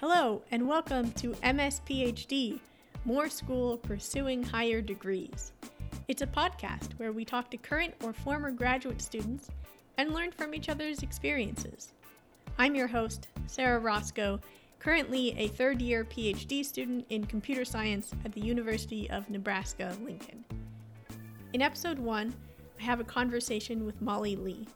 [0.00, 2.58] Hello, and welcome to MSPHD,
[3.04, 5.52] More School Pursuing Higher Degrees.
[6.08, 9.50] It's a podcast where we talk to current or former graduate students
[9.98, 11.92] and learn from each other's experiences.
[12.56, 14.40] I'm your host, Sarah Roscoe,
[14.78, 20.42] currently a third year PhD student in computer science at the University of Nebraska Lincoln.
[21.52, 22.32] In episode one,
[22.80, 24.66] I have a conversation with Molly Lee.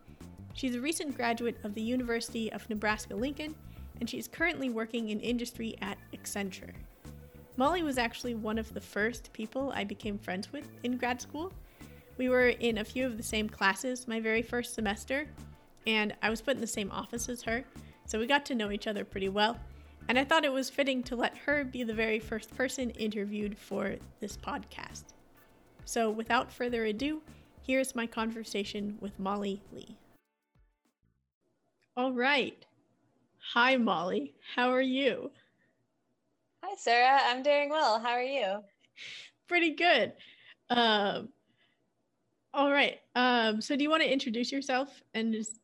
[0.53, 3.55] She's a recent graduate of the University of Nebraska Lincoln,
[4.01, 6.73] and she's currently working in industry at Accenture.
[7.57, 11.53] Molly was actually one of the first people I became friends with in grad school.
[12.19, 15.27] We were in a few of the same classes my very first semester,
[15.87, 17.65] and I was put in the same office as her,
[18.07, 19.59] so we got to know each other pretty well.
[20.09, 23.57] And I thought it was fitting to let her be the very first person interviewed
[23.57, 25.05] for this podcast.
[25.87, 27.23] So, without further ado,
[27.63, 29.97] here's my conversation with Molly Lee.
[31.97, 32.65] All right.
[33.53, 34.35] Hi, Molly.
[34.57, 35.31] How are you?
[36.65, 37.21] Hi, Sarah.
[37.25, 38.01] I'm doing well.
[38.01, 38.61] How are you?
[39.47, 40.15] Pretty good.
[40.71, 41.29] Um,
[42.55, 43.01] all right.
[43.15, 45.61] Um, so, do you want to introduce yourself and just,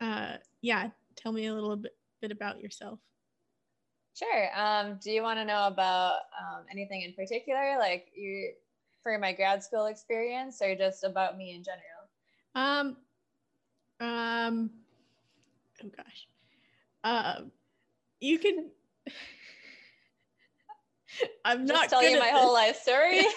[0.00, 2.98] uh, yeah, tell me a little bit, bit about yourself?
[4.14, 4.48] Sure.
[4.54, 8.52] Um, do you want to know about um, anything in particular, like you
[9.02, 12.04] for my grad school experience, or just about me in general?
[12.54, 12.96] Um,
[13.98, 14.70] um,
[15.82, 16.28] oh gosh.
[17.04, 17.52] Um,
[18.20, 18.70] you can.
[21.44, 22.40] I'm just not tell you my this.
[22.40, 23.20] whole life story.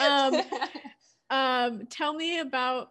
[0.00, 0.40] um,
[1.30, 2.90] um, tell me about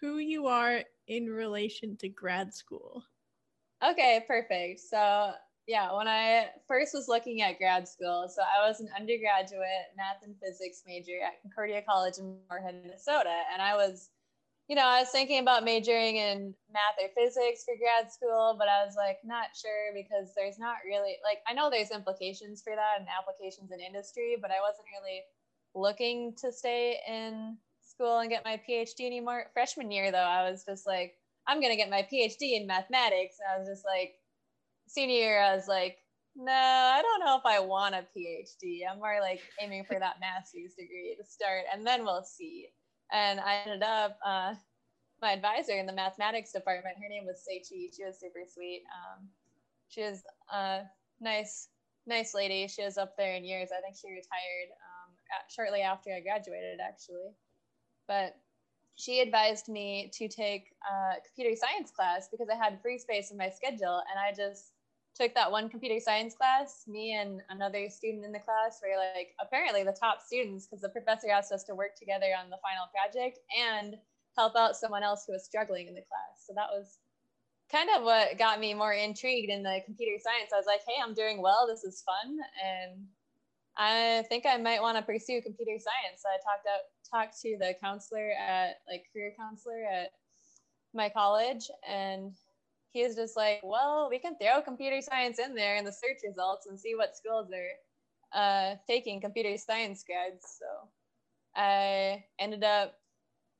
[0.00, 3.04] who you are in relation to grad school.
[3.84, 4.80] Okay, perfect.
[4.80, 5.32] So,
[5.66, 10.22] yeah, when I first was looking at grad school, so I was an undergraduate math
[10.24, 13.42] and physics major at Concordia College in Moorhead, Minnesota.
[13.52, 14.10] And I was,
[14.68, 18.68] you know, I was thinking about majoring in math or physics for grad school, but
[18.68, 22.74] I was like, not sure because there's not really, like, I know there's implications for
[22.74, 25.22] that and applications in industry, but I wasn't really
[25.74, 29.46] looking to stay in school and get my PhD anymore.
[29.52, 31.14] Freshman year, though, I was just like,
[31.46, 33.36] I'm gonna get my PhD in mathematics.
[33.40, 34.14] And I was just like,
[34.86, 35.98] senior year, I was like,
[36.36, 38.80] no, I don't know if I want a PhD.
[38.90, 42.68] I'm more like aiming for that master's degree to start, and then we'll see.
[43.12, 44.54] And I ended up, uh,
[45.20, 47.94] my advisor in the mathematics department, her name was Seichi.
[47.94, 48.82] She was super sweet.
[48.90, 49.28] Um,
[49.88, 50.80] she was a
[51.20, 51.68] nice,
[52.06, 52.66] nice lady.
[52.66, 53.68] She was up there in years.
[53.76, 57.30] I think she retired um, at, shortly after I graduated, actually.
[58.08, 58.34] But
[58.96, 63.36] she advised me to take a computer science class because I had free space in
[63.36, 64.02] my schedule.
[64.10, 64.71] And I just
[65.14, 66.84] took that one computer science class.
[66.86, 70.88] Me and another student in the class were like apparently the top students because the
[70.88, 73.96] professor asked us to work together on the final project and
[74.36, 76.46] help out someone else who was struggling in the class.
[76.46, 76.98] So that was
[77.70, 80.50] kind of what got me more intrigued in the computer science.
[80.52, 81.66] I was like, hey, I'm doing well.
[81.66, 82.38] This is fun.
[82.64, 83.06] And
[83.76, 86.22] I think I might want to pursue computer science.
[86.22, 86.80] So I talked out
[87.10, 90.10] talked to the counselor at like career counselor at
[90.94, 92.32] my college and
[92.92, 96.20] he was just like, well, we can throw computer science in there in the search
[96.26, 97.72] results and see what schools are
[98.34, 100.58] uh, taking computer science grads.
[100.58, 100.88] So
[101.56, 102.94] I ended up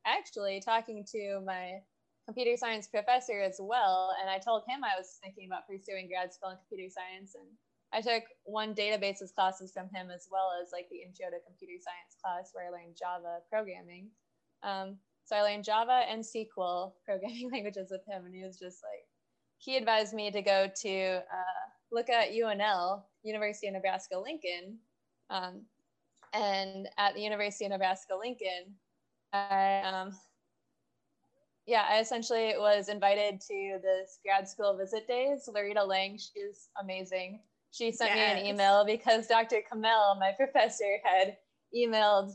[0.07, 1.81] actually talking to my
[2.27, 4.15] computer science professor as well.
[4.21, 7.35] And I told him I was thinking about pursuing grad school in computer science.
[7.35, 7.49] And
[7.93, 11.81] I took one databases classes from him as well as like the intro to computer
[11.81, 14.09] science class where I learned Java programming.
[14.63, 18.25] Um, so I learned Java and SQL programming languages with him.
[18.25, 19.09] And he was just like,
[19.63, 21.63] he advised me to go to uh,
[21.93, 24.79] look at UNL, University of Nebraska Lincoln.
[25.31, 25.63] Um,
[26.33, 28.75] and at the University of Nebraska Lincoln,
[29.33, 30.17] I, um,
[31.67, 35.49] yeah, I essentially was invited to this grad school visit days.
[35.55, 37.39] Larita Lang, she's amazing.
[37.71, 38.35] She sent yes.
[38.35, 39.61] me an email because Dr.
[39.71, 41.37] Kamel, my professor, had
[41.75, 42.33] emailed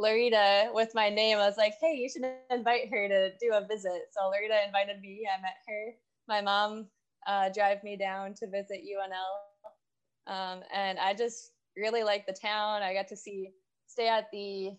[0.00, 1.36] Larita with my name.
[1.36, 4.08] I was like, hey, you should invite her to do a visit.
[4.12, 5.28] So Larita invited me.
[5.30, 5.94] I met her.
[6.28, 6.86] My mom
[7.26, 10.32] uh, drive me down to visit UNL.
[10.32, 12.82] Um, and I just really liked the town.
[12.82, 13.50] I got to see,
[13.86, 14.72] stay at the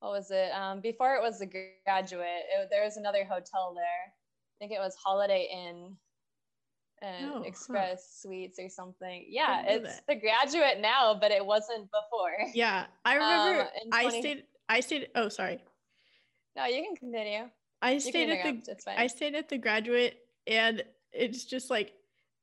[0.00, 0.50] what was it?
[0.52, 1.46] Um, before it was the
[1.84, 3.84] graduate, it, there was another hotel there.
[4.08, 5.94] I think it was Holiday Inn
[7.02, 8.28] and oh, Express huh.
[8.28, 9.26] Suites or something.
[9.28, 10.02] Yeah, it's it.
[10.08, 12.32] the graduate now, but it wasn't before.
[12.54, 13.62] Yeah, I remember.
[13.62, 14.44] Um, 20- I stayed.
[14.68, 15.08] I stayed.
[15.14, 15.62] Oh, sorry.
[16.56, 17.50] No, you can continue.
[17.82, 18.76] I stayed at the.
[18.98, 20.82] I stayed at the graduate, and
[21.12, 21.92] it's just like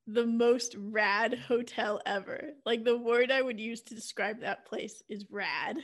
[0.06, 2.50] the most rad hotel ever.
[2.64, 5.78] Like the word I would use to describe that place is rad.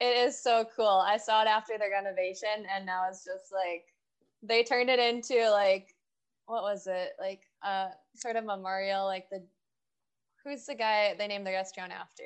[0.00, 1.02] It is so cool.
[1.06, 3.84] I saw it after the renovation, and now it's just like
[4.42, 5.94] they turned it into like
[6.46, 9.40] what was it like uh sort of memorial like the
[10.44, 12.24] who's the guy they named the restaurant after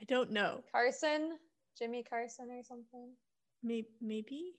[0.00, 0.62] I don't know.
[0.70, 1.36] carson
[1.76, 3.10] jimmy carson or something
[3.64, 3.88] Maybe.
[4.02, 4.52] Maybe.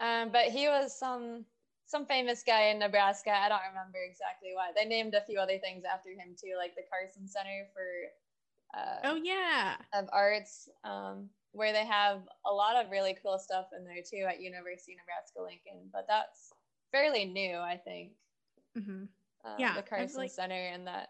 [0.00, 1.44] Um but he was some
[1.86, 5.58] some famous guy in nebraska i don't remember exactly why they named a few other
[5.58, 7.84] things after him too like the carson center for
[8.78, 9.74] uh Oh yeah.
[9.92, 14.24] of arts um, where they have a lot of really cool stuff in there too
[14.28, 15.88] at University of Nebraska Lincoln.
[15.92, 16.52] But that's
[16.92, 18.12] fairly new, I think.
[18.76, 19.06] hmm
[19.44, 21.08] Um, Yeah, the Carson like- Center and that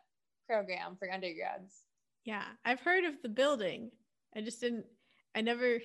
[0.49, 1.83] program for undergrads.
[2.25, 2.47] Yeah.
[2.65, 3.91] I've heard of the building.
[4.35, 4.87] I just didn't.
[5.35, 5.81] I never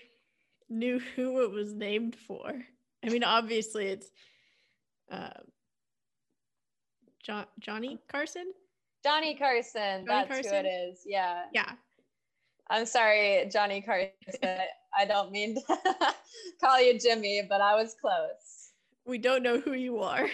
[0.69, 2.53] knew who it was named for.
[3.05, 4.09] I mean, obviously it's
[5.11, 5.29] uh,
[7.23, 8.51] John Johnny Carson.
[9.03, 10.51] Johnny Carson, that's Carson?
[10.51, 11.01] who it is.
[11.05, 11.43] Yeah.
[11.53, 11.71] Yeah.
[12.69, 14.09] I'm sorry, Johnny Carson.
[14.97, 15.61] I don't mean to
[16.61, 18.71] call you Jimmy, but I was close.
[19.05, 20.27] We don't know who you are.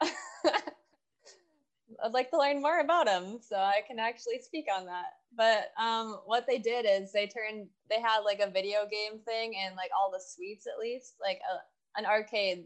[2.02, 5.18] I'd like to learn more about him so I can actually speak on that.
[5.36, 9.54] But um, what they did is they turned, they had like a video game thing
[9.62, 11.58] and like all the suites at least, like a,
[11.96, 12.64] an arcade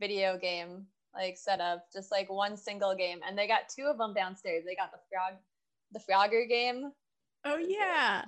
[0.00, 3.20] video game like set up, just like one single game.
[3.26, 4.64] And they got two of them downstairs.
[4.64, 5.38] They got the Frog,
[5.92, 6.92] the Frogger game,
[7.44, 8.24] Oh yeah.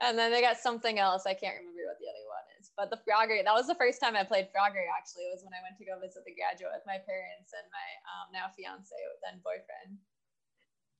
[0.00, 1.24] and then they got something else.
[1.26, 2.72] I can't remember what the other one is.
[2.76, 5.24] But the Frogger, that was the first time I played Frogger actually.
[5.30, 7.88] It was when I went to go visit the graduate with my parents and my
[8.10, 8.90] um, now fiance,
[9.22, 9.98] then boyfriend.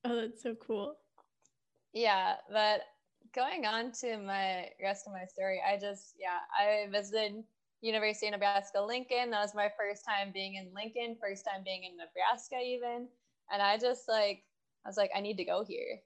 [0.05, 0.95] Oh, that's so cool.
[1.93, 2.81] Yeah, but
[3.35, 7.43] going on to my rest of my story, I just yeah, I visited
[7.81, 9.29] University of Nebraska Lincoln.
[9.31, 13.07] That was my first time being in Lincoln, first time being in Nebraska even,
[13.51, 14.43] and I just like
[14.85, 15.99] I was like I need to go here.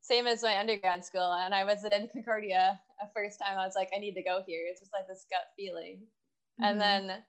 [0.00, 3.58] Same as my undergrad school, and I visited Concordia a first time.
[3.58, 4.66] I was like I need to go here.
[4.70, 6.06] It's just like this gut feeling,
[6.60, 6.64] Mhm.
[6.64, 7.24] and then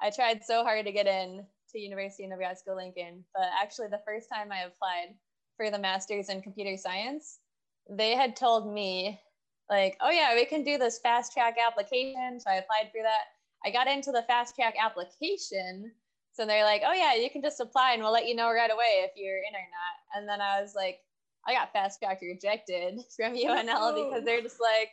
[0.00, 4.02] I tried so hard to get in to University of Nebraska Lincoln, but actually the
[4.06, 5.18] first time I applied
[5.56, 7.40] for the masters in computer science,
[7.88, 9.20] they had told me
[9.70, 13.24] like, "Oh yeah, we can do this fast track application." So I applied for that.
[13.64, 15.92] I got into the fast track application.
[16.32, 18.70] So they're like, "Oh yeah, you can just apply and we'll let you know right
[18.70, 21.00] away if you're in or not." And then I was like,
[21.46, 24.90] I got fast track rejected from UNL because they're just like,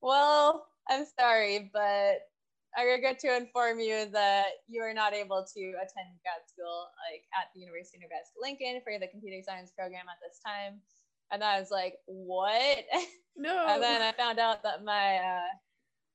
[0.00, 2.28] "Well, I'm sorry, but
[2.76, 7.24] I regret to inform you that you are not able to attend grad school like
[7.34, 10.80] at the University of Nebraska Lincoln for the computer science program at this time.
[11.30, 12.78] And I was like, what?
[13.36, 13.66] no.
[13.68, 15.48] and then I found out that my uh,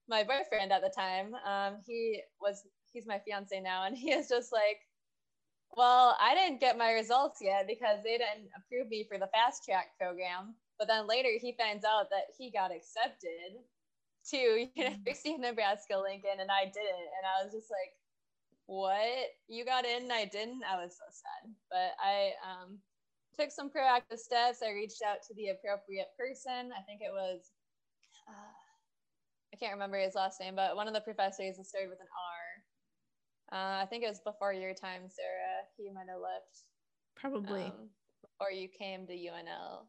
[0.07, 4.27] my boyfriend at the time, um, he was he's my fiance now, and he is
[4.27, 4.79] just like,
[5.75, 9.63] well, I didn't get my results yet because they didn't approve me for the fast
[9.65, 10.55] track program.
[10.77, 13.61] But then later he finds out that he got accepted
[14.31, 17.93] to University of Nebraska Lincoln, and I didn't, and I was just like,
[18.65, 19.27] what?
[19.47, 20.63] You got in, I didn't.
[20.63, 22.79] I was so sad, but I um,
[23.33, 24.59] took some proactive steps.
[24.63, 26.71] I reached out to the appropriate person.
[26.71, 27.51] I think it was,
[28.27, 28.53] uh,
[29.53, 32.07] I can't remember his last name, but one of the professors that started with an
[33.51, 33.59] R.
[33.59, 35.67] Uh, I think it was before your time, Sarah.
[35.77, 36.63] He might have left
[37.15, 37.65] Probably.
[37.65, 37.89] um,
[38.39, 39.85] or you came to UNL.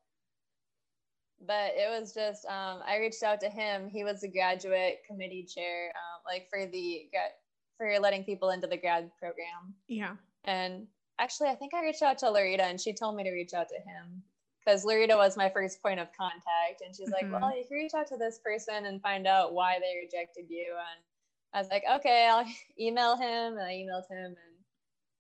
[1.47, 3.89] But it was just um, I reached out to him.
[3.89, 7.09] He was the graduate committee chair, um, like for the
[7.77, 9.75] for letting people into the grad program.
[9.89, 10.15] yeah.
[10.45, 10.87] And
[11.19, 13.69] actually, I think I reached out to Larita, and she told me to reach out
[13.69, 14.23] to him
[14.65, 16.81] because Larita was my first point of contact.
[16.85, 17.13] And she's Mhm.
[17.13, 20.51] like, "Well, you can reach out to this person and find out why they rejected
[20.51, 21.05] you." And
[21.53, 22.45] I was like, "Okay, I'll
[22.79, 24.65] email him." And I emailed him, and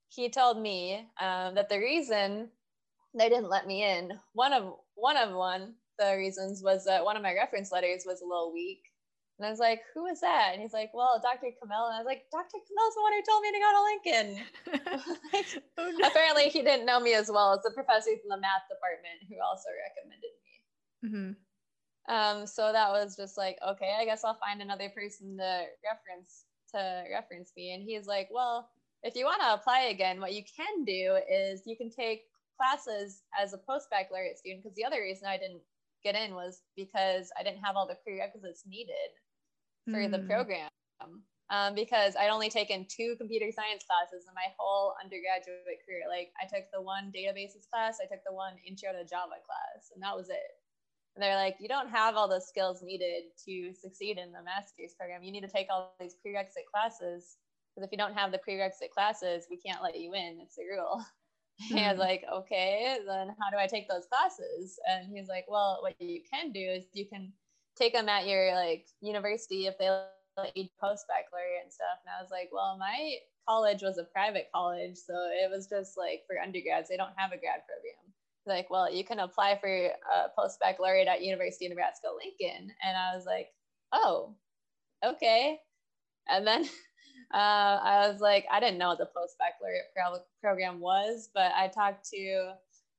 [0.08, 2.50] he told me um, that the reason
[3.14, 7.16] they didn't let me in one of one of one the reasons was that one
[7.16, 8.93] of my reference letters was a little weak.
[9.38, 10.50] And I was like, who is that?
[10.52, 11.50] And he's like, well, Dr.
[11.60, 11.86] Kamel.
[11.86, 12.62] And I was like, Dr.
[12.62, 14.28] Kamel's the one who told me to go to Lincoln.
[15.32, 16.06] Like, oh no.
[16.06, 19.34] apparently he didn't know me as well as the professor from the math department who
[19.42, 20.54] also recommended me.
[22.06, 25.64] hmm Um, so that was just like, okay, I guess I'll find another person to
[25.82, 27.74] reference to reference me.
[27.74, 28.68] And he's like, well,
[29.02, 32.22] if you want to apply again, what you can do is you can take
[32.56, 34.62] classes as a post baccalaureate student.
[34.62, 35.62] Because the other reason I didn't
[36.04, 39.10] get in was because I didn't have all the prerequisites needed
[39.90, 40.26] for the Mm.
[40.26, 40.70] program.
[41.50, 45.90] Um, because I'd only taken two computer science classes in my whole undergraduate career.
[46.08, 49.90] Like I took the one databases class, I took the one intro to Java class,
[49.94, 50.50] and that was it.
[51.14, 54.94] And they're like, you don't have all the skills needed to succeed in the master's
[54.98, 55.22] program.
[55.22, 57.36] You need to take all these prerequisite classes.
[57.74, 60.40] Because if you don't have the prerequisite classes, we can't let you in.
[60.40, 61.04] It's a rule.
[61.74, 62.00] And I was Hmm.
[62.00, 64.78] like, okay, then how do I take those classes?
[64.88, 67.32] And he's like, well, what you can do is you can
[67.76, 69.88] take them at your like university if they
[70.80, 71.98] post baccalaureate and stuff.
[72.04, 73.16] And I was like, well, my
[73.48, 76.88] college was a private college, so it was just like for undergrads.
[76.88, 78.04] They don't have a grad program.
[78.46, 82.96] Like, well, you can apply for a post baccalaureate at University of Nebraska Lincoln, and
[82.96, 83.48] I was like,
[83.92, 84.34] oh,
[85.04, 85.58] okay.
[86.28, 86.64] And then
[87.34, 91.52] uh, I was like, I didn't know what the post baccalaureate pro- program was, but
[91.56, 92.52] I talked to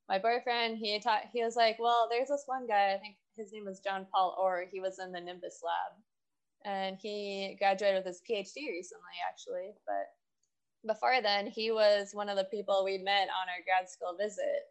[0.10, 0.78] my boyfriend.
[0.78, 1.24] He taught.
[1.34, 2.94] He was like, well, there's this one guy.
[2.94, 4.66] I think his name was John Paul Orr.
[4.72, 9.74] He was in the Nimbus lab, and he graduated with his PhD recently, actually.
[9.86, 14.16] But before then, he was one of the people we met on our grad school
[14.20, 14.64] visit.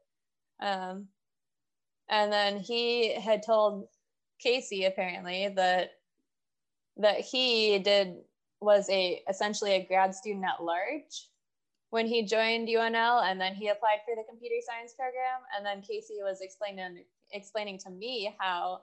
[0.61, 1.09] Um,
[2.09, 3.89] and then he had told
[4.41, 5.91] Casey apparently that
[6.97, 8.15] that he did
[8.61, 11.29] was a essentially a grad student at large
[11.91, 15.83] when he joined UNL and then he applied for the computer science program and then
[15.83, 17.05] Casey was explaining
[17.35, 18.81] explaining to me how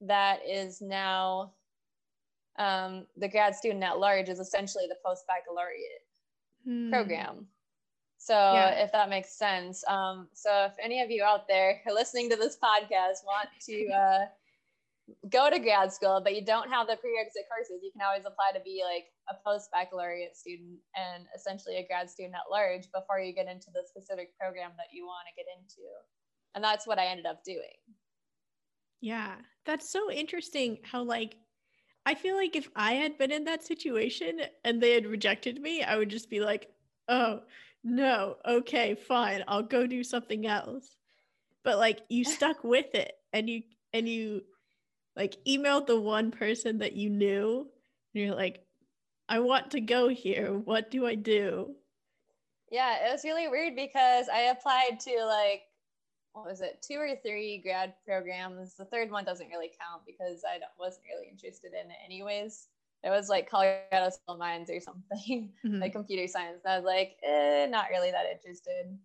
[0.00, 1.52] that is now
[2.58, 6.04] um, the grad student at large is essentially the post baccalaureate
[6.64, 6.90] hmm.
[6.90, 7.46] program.
[8.18, 8.84] So yeah.
[8.84, 9.82] if that makes sense.
[9.88, 14.24] Um, so if any of you out there listening to this podcast want to uh,
[15.30, 18.52] go to grad school, but you don't have the prerequisite courses, you can always apply
[18.52, 23.18] to be like a post baccalaureate student and essentially a grad student at large before
[23.18, 25.80] you get into the specific program that you want to get into.
[26.54, 27.78] And that's what I ended up doing.
[29.00, 31.36] Yeah, that's so interesting how like
[32.06, 35.82] I feel like if I had been in that situation and they had rejected me,
[35.82, 36.70] I would just be like,
[37.08, 37.42] "Oh,
[37.84, 38.36] no.
[38.46, 39.44] Okay, fine.
[39.48, 40.96] I'll go do something else."
[41.64, 44.44] But like you stuck with it and you and you
[45.16, 47.70] like emailed the one person that you knew
[48.14, 48.64] and you're like,
[49.28, 50.54] "I want to go here.
[50.58, 51.76] What do I do?"
[52.70, 55.62] Yeah, it was really weird because I applied to like
[56.32, 58.74] what was it, two or three grad programs.
[58.76, 62.68] The third one doesn't really count because I wasn't really interested in it anyways.
[63.02, 65.80] It was like Colorado School Mines or something, mm-hmm.
[65.80, 66.60] like computer science.
[66.64, 68.98] And I was like, eh, not really that interested.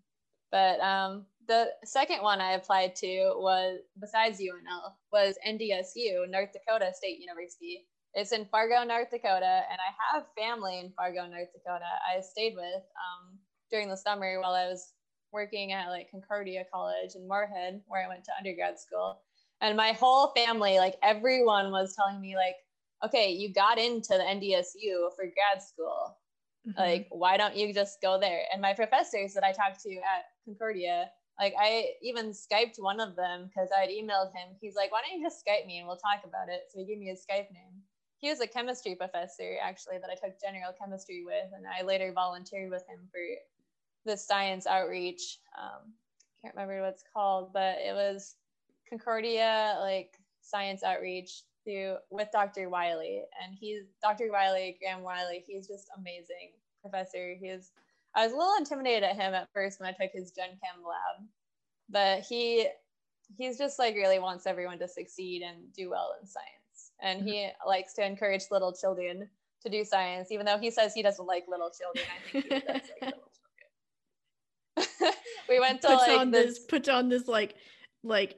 [0.51, 6.91] But um, the second one I applied to was, besides UNL, was NDSU, North Dakota
[6.93, 7.85] State University.
[8.13, 11.85] It's in Fargo, North Dakota, and I have family in Fargo, North Dakota.
[12.09, 13.37] I stayed with um,
[13.69, 14.93] during the summer while I was
[15.35, 19.19] working at like Concordia College in Moorhead, where I went to undergrad school.
[19.61, 22.55] And my whole family, like everyone was telling me, like,
[23.03, 26.17] okay, you got into the NDSU for grad school.
[26.67, 26.79] Mm-hmm.
[26.79, 28.43] Like, why don't you just go there?
[28.51, 33.15] And my professors that I talked to at Concordia, like I even Skyped one of
[33.15, 34.55] them because I had emailed him.
[34.59, 36.63] He's like, why don't you just Skype me and we'll talk about it?
[36.71, 37.83] So he gave me his Skype name.
[38.17, 42.11] He was a chemistry professor actually that I took general chemistry with, and I later
[42.13, 43.19] volunteered with him for
[44.05, 45.39] the science outreach.
[45.59, 45.93] Um,
[46.41, 48.35] can't remember what it's called, but it was
[48.89, 52.69] Concordia like science outreach through with Dr.
[52.69, 54.31] Wiley, and he's Dr.
[54.31, 55.43] Wiley, Graham Wiley.
[55.45, 57.35] He's just amazing professor.
[57.39, 57.71] He He's
[58.15, 60.83] I was a little intimidated at him at first when I took his Gen Chem
[60.83, 61.27] lab,
[61.89, 62.67] but he
[63.37, 67.37] he's just like really wants everyone to succeed and do well in science, and he
[67.37, 67.67] mm-hmm.
[67.67, 69.27] likes to encourage little children
[69.63, 72.05] to do science, even though he says he doesn't like little children.
[72.15, 73.24] I think he does like little
[75.49, 77.55] we went to puts like on this, this puts on this like
[78.03, 78.37] like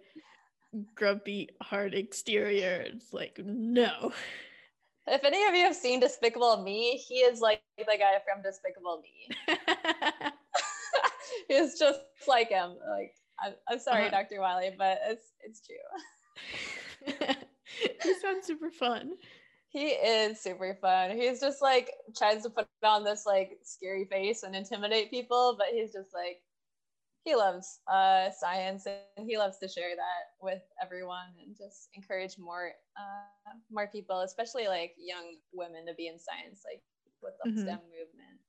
[0.96, 2.86] grumpy hard exterior.
[2.88, 4.12] It's like no.
[5.08, 9.02] If any of you have seen Despicable Me, he is like the guy from Despicable
[9.02, 9.30] Me.
[11.48, 12.76] He's just like him.
[12.90, 14.24] Like I'm, I'm sorry, uh-huh.
[14.24, 14.42] Dr.
[14.42, 15.76] Wiley, but it's it's true.
[18.02, 19.14] he sounds super fun.
[19.70, 21.12] He is super fun.
[21.12, 25.68] He's just like tries to put on this like scary face and intimidate people, but
[25.72, 26.42] he's just like
[27.28, 32.38] he loves uh, science and he loves to share that with everyone and just encourage
[32.38, 36.82] more uh, more people, especially like young women, to be in science, like
[37.22, 37.60] with the mm-hmm.
[37.60, 38.40] STEM movement.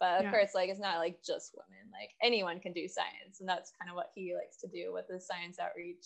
[0.00, 0.30] But of yeah.
[0.32, 3.88] course, like it's not like just women; like anyone can do science, and that's kind
[3.88, 6.04] of what he likes to do with his science outreach.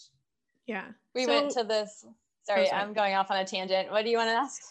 [0.67, 2.05] Yeah, we so, went to this.
[2.43, 3.91] Sorry, oh, sorry, I'm going off on a tangent.
[3.91, 4.63] What do you want to ask?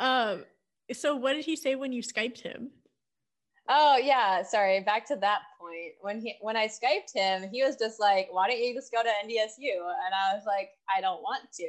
[0.00, 0.44] Um,
[0.92, 2.70] so what did he say when you skyped him?
[3.68, 4.80] Oh yeah, sorry.
[4.80, 5.92] Back to that point.
[6.00, 9.02] When he when I skyped him, he was just like, "Why don't you just go
[9.02, 11.68] to NDSU?" And I was like, "I don't want to."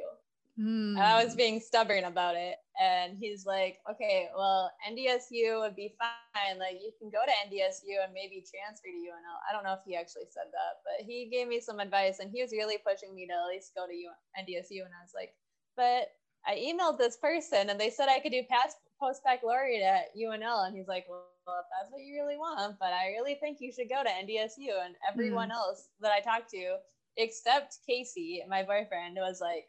[0.59, 0.95] Mm.
[0.95, 2.55] And I was being stubborn about it.
[2.81, 6.59] And he's like, "Okay, well, NDSU would be fine.
[6.59, 9.83] Like you can go to NDSU and maybe transfer to UNL." I don't know if
[9.85, 13.15] he actually said that, but he gave me some advice, and he was really pushing
[13.15, 13.93] me to at least go to
[14.41, 14.83] NDSU.
[14.83, 15.33] And I was like,
[15.77, 16.11] "But
[16.45, 20.67] I emailed this person, and they said I could do past post baccalaureate at UNL."
[20.67, 23.57] And he's like, "Well." Well, if that's what you really want, but I really think
[23.61, 24.73] you should go to NDSU.
[24.83, 25.53] And everyone mm.
[25.53, 26.77] else that I talked to,
[27.17, 29.65] except Casey, my boyfriend, was like,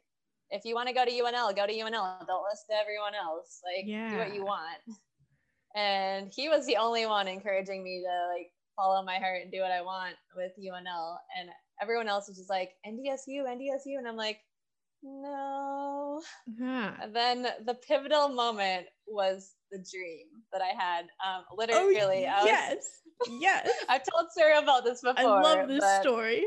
[0.51, 2.27] if you want to go to UNL, go to UNL.
[2.27, 3.61] Don't listen to everyone else.
[3.65, 4.11] Like Yeah.
[4.11, 4.81] do what you want.
[5.75, 9.61] And he was the only one encouraging me to like follow my heart and do
[9.61, 11.19] what I want with UNL.
[11.39, 11.51] And
[11.83, 14.39] everyone else was just like NDSU, NDSU, and I'm like,
[15.07, 16.23] no.
[16.59, 16.95] Yeah.
[17.03, 21.03] And then the pivotal moment was the dream that I had.
[21.27, 22.87] Um, Oh, literally, I was, yes.
[23.41, 23.71] Yes.
[23.89, 25.17] I've told Sarah about this before.
[25.19, 26.47] I love this story.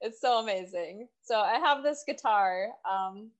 [0.00, 1.08] It's so amazing.
[1.22, 2.68] So I have this guitar.
[2.88, 3.30] Um,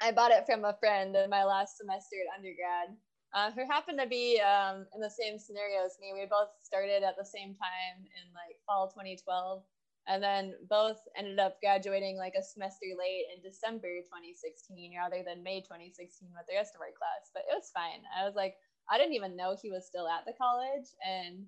[0.00, 2.96] I bought it from a friend in my last semester at undergrad,
[3.34, 6.12] uh, who happened to be um, in the same scenario as me.
[6.12, 9.62] We both started at the same time in like fall 2012,
[10.08, 15.42] and then both ended up graduating like a semester late in December 2016, rather than
[15.42, 17.30] May 2016 with the rest of our class.
[17.32, 18.02] But it was fine.
[18.10, 18.54] I was like,
[18.90, 21.46] I didn't even know he was still at the college, and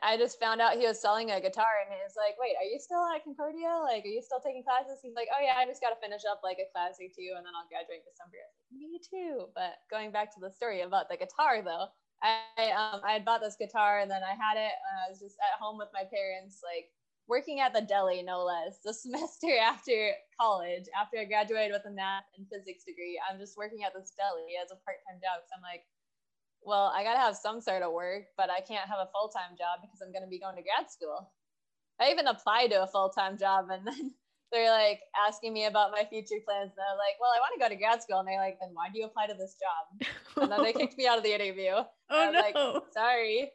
[0.00, 2.64] I just found out he was selling a guitar and he was like, wait, are
[2.64, 3.68] you still at Concordia?
[3.84, 5.04] Like, are you still taking classes?
[5.04, 7.36] He's like, oh yeah, I just got to finish up like a class or two
[7.36, 8.40] and then I'll graduate December.
[8.40, 9.52] Like, Me too.
[9.52, 11.92] But going back to the story about the guitar though,
[12.22, 15.36] I, um, I had bought this guitar and then I had it I was just
[15.42, 16.88] at home with my parents, like
[17.28, 21.94] working at the deli, no less, the semester after college, after I graduated with a
[21.94, 25.42] math and physics degree, I'm just working at this deli as a part-time job.
[25.46, 25.84] So I'm like,
[26.62, 29.28] well, I got to have some sort of work, but I can't have a full
[29.28, 31.30] time job because I'm going to be going to grad school.
[32.00, 34.14] I even applied to a full time job and then
[34.52, 36.70] they're like asking me about my future plans.
[36.76, 38.20] And I'm like, well, I want to go to grad school.
[38.20, 40.06] And they're like, then why do you apply to this job?
[40.42, 41.72] And then they kicked me out of the interview.
[41.72, 42.82] oh was like, no.
[42.92, 43.50] Sorry.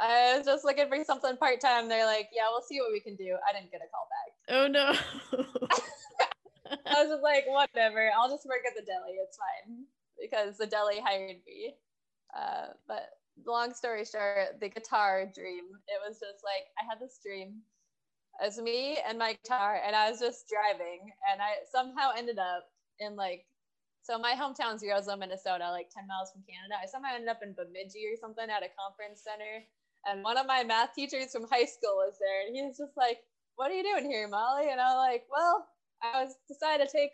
[0.00, 1.88] I was just looking for something part time.
[1.88, 3.36] They're like, yeah, we'll see what we can do.
[3.48, 4.30] I didn't get a call back.
[4.56, 4.92] oh no.
[6.86, 8.10] I was just like, whatever.
[8.16, 9.16] I'll just work at the deli.
[9.22, 9.84] It's fine
[10.20, 11.74] because the deli hired me.
[12.36, 13.10] Uh, but
[13.46, 15.64] long story short, the guitar dream.
[15.88, 17.62] It was just like I had this dream
[18.42, 22.66] as me and my guitar, and I was just driving, and I somehow ended up
[22.98, 23.44] in like.
[24.04, 26.76] So my hometown's Roseau, Minnesota, like 10 miles from Canada.
[26.76, 29.64] I somehow ended up in Bemidji or something at a conference center.
[30.08, 32.46] And one of my math teachers from high school was there.
[32.46, 33.18] And he was just like,
[33.56, 34.70] What are you doing here, Molly?
[34.70, 35.66] And I was like, Well,
[36.02, 37.10] I was decided to take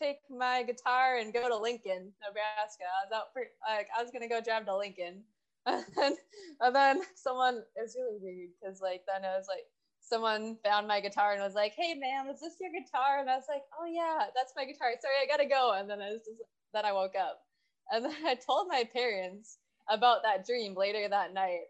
[0.00, 2.84] take my guitar and go to Lincoln, Nebraska.
[2.84, 5.22] I was out for like I was gonna go drive to Lincoln,
[5.66, 6.16] and then,
[6.60, 9.64] and then someone it was really weird because like then I was like
[10.00, 13.36] someone found my guitar and was like, "Hey, ma'am, is this your guitar?" And I
[13.36, 14.92] was like, "Oh yeah, that's my guitar.
[15.00, 16.42] Sorry, I gotta go." And then I was just
[16.72, 17.40] then I woke up,
[17.90, 21.66] and then I told my parents about that dream later that night.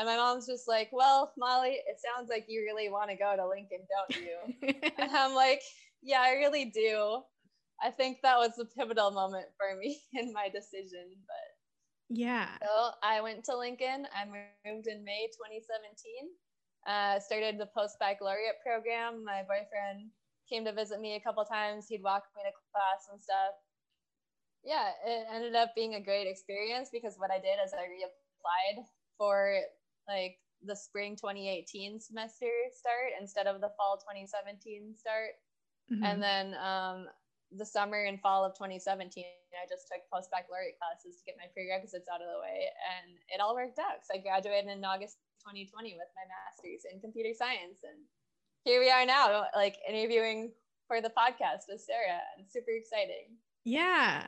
[0.00, 3.36] And my mom's just like, Well, Molly, it sounds like you really want to go
[3.36, 4.80] to Lincoln, don't you?
[4.98, 5.60] and I'm like,
[6.02, 7.20] Yeah, I really do.
[7.84, 11.04] I think that was the pivotal moment for me in my decision.
[11.28, 12.48] But yeah.
[12.62, 14.08] so I went to Lincoln.
[14.16, 16.32] I moved in May 2017.
[16.88, 19.22] Uh, started the post baccalaureate program.
[19.22, 20.08] My boyfriend
[20.48, 21.88] came to visit me a couple times.
[21.90, 23.52] He'd walk me to class and stuff.
[24.64, 28.84] Yeah, it ended up being a great experience because what I did is I reapplied
[29.18, 29.60] for
[30.08, 35.36] like the spring 2018 semester start instead of the fall 2017 start.
[35.90, 36.04] Mhm.
[36.04, 37.08] And then um,
[37.50, 41.46] the summer and fall of 2017, I just took post baccalaureate classes to get my
[41.52, 44.04] prerequisites out of the way, and it all worked out.
[44.06, 47.98] So I graduated in August 2020 with my master's in computer science, and
[48.64, 50.52] here we are now, like interviewing
[50.86, 53.34] for the podcast with Sarah, and super exciting.
[53.64, 54.26] yeah.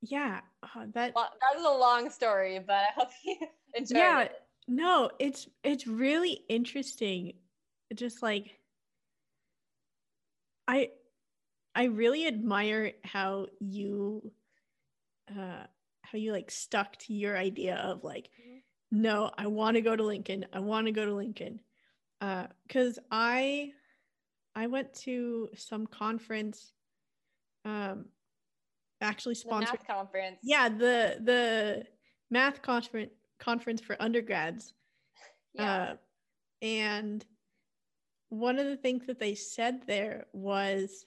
[0.00, 0.40] Yeah.
[0.62, 3.36] Oh, that Well, that was a long story, but I hope you
[3.74, 4.20] enjoyed Yeah.
[4.22, 4.42] it.
[4.68, 7.32] No, it's it's really interesting.
[7.94, 8.60] Just like
[10.66, 10.90] I
[11.74, 14.32] I really admire how you
[15.30, 15.64] uh
[16.02, 18.62] how you like stuck to your idea of like Mhm.
[18.90, 20.46] no, I want to go to Lincoln.
[20.52, 21.60] I want to go to Lincoln.
[22.20, 23.72] Uh cuz I
[24.54, 26.72] I went to some conference
[27.64, 28.06] um
[29.00, 30.38] actually The sponsored math conference.
[30.42, 31.86] yeah, the the
[32.30, 34.74] math conference conference for undergrads.
[35.52, 35.64] Yeah.
[35.64, 35.96] Uh,
[36.62, 37.26] and
[38.28, 41.06] one of the things that they said there was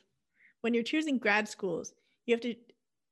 [0.61, 1.93] when you're choosing grad schools,
[2.25, 2.55] you have to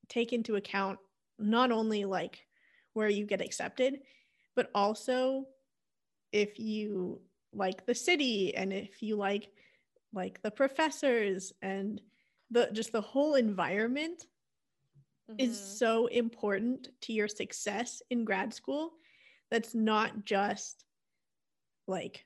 [0.10, 1.00] take into account
[1.40, 2.48] not only like
[2.94, 4.02] where you get accepted,
[4.56, 5.48] but also
[6.32, 7.22] if you
[7.54, 9.52] like the city and if you like
[10.14, 12.02] like the professors and
[12.52, 14.28] the just the whole environment
[15.38, 15.64] is Mhm.
[15.80, 18.99] so important to your success in grad school
[19.52, 20.86] that's not just
[21.88, 22.26] like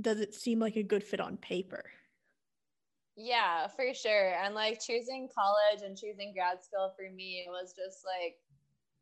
[0.00, 1.84] does it seem like a good fit on paper
[3.16, 4.32] Yeah, for sure.
[4.42, 8.36] And like choosing college and choosing grad school for me was just like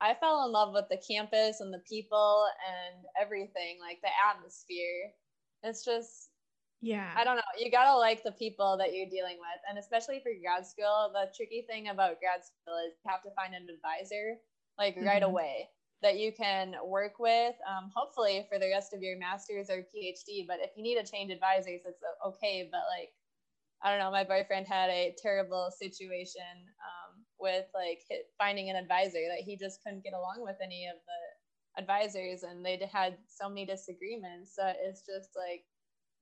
[0.00, 5.14] I fell in love with the campus and the people and everything, like the atmosphere.
[5.62, 6.30] It's just
[6.80, 7.52] yeah I don't know.
[7.58, 11.30] you gotta like the people that you're dealing with, and especially for grad school, the
[11.34, 14.38] tricky thing about grad school is you have to find an advisor
[14.78, 15.30] like right mm-hmm.
[15.30, 15.68] away
[16.02, 20.46] that you can work with, um, hopefully for the rest of your master's or PhD.
[20.46, 22.68] But if you need to change advisors, it's okay.
[22.70, 23.10] But like,
[23.82, 26.42] I don't know, my boyfriend had a terrible situation
[26.82, 28.00] um, with like
[28.38, 32.64] finding an advisor that he just couldn't get along with any of the advisors, and
[32.64, 34.54] they had so many disagreements.
[34.54, 35.64] So it's just like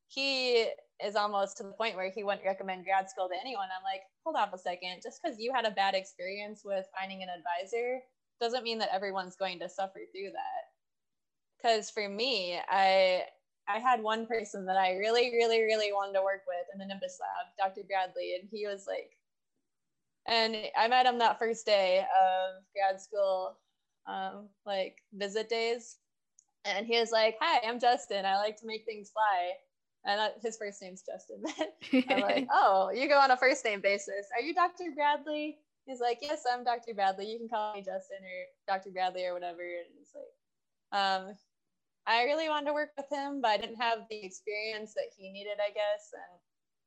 [0.09, 0.69] he
[1.05, 3.69] is almost to the point where he wouldn't recommend grad school to anyone.
[3.77, 7.23] I'm like, hold on a second, just because you had a bad experience with finding
[7.23, 8.01] an advisor
[8.41, 10.67] doesn't mean that everyone's going to suffer through that.
[11.57, 13.25] Because for me, I
[13.69, 16.87] I had one person that I really, really, really wanted to work with in the
[16.87, 17.85] Nimbus lab, Dr.
[17.87, 19.19] Bradley, and he was like,
[20.27, 23.59] and I met him that first day of grad school,
[24.07, 25.99] um, like visit days,
[26.65, 28.25] and he was like, "Hi, I'm Justin.
[28.25, 29.53] I like to make things fly."
[30.05, 31.43] And his first name's Justin.
[32.11, 34.27] I'm like, "Oh, you go on a first name basis.
[34.37, 34.93] Are you Dr.
[34.95, 36.95] Bradley?" He's like, Yes, I'm Dr.
[36.95, 37.31] Bradley.
[37.31, 38.91] You can call me Justin or Dr.
[38.91, 39.63] Bradley or whatever.
[39.63, 41.35] And it's like, um,
[42.07, 45.33] I really wanted to work with him, but I didn't have the experience that he
[45.33, 46.13] needed, I guess.
[46.13, 46.41] And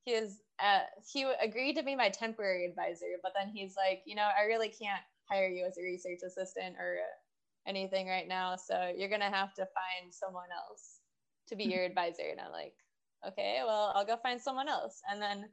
[0.05, 4.15] he was, uh, he agreed to be my temporary advisor, but then he's like, you
[4.15, 6.97] know, I really can't hire you as a research assistant or
[7.67, 8.55] anything right now.
[8.55, 10.99] So you're going to have to find someone else
[11.49, 12.23] to be your advisor.
[12.31, 12.75] And I'm like,
[13.27, 15.01] okay, well, I'll go find someone else.
[15.11, 15.49] And then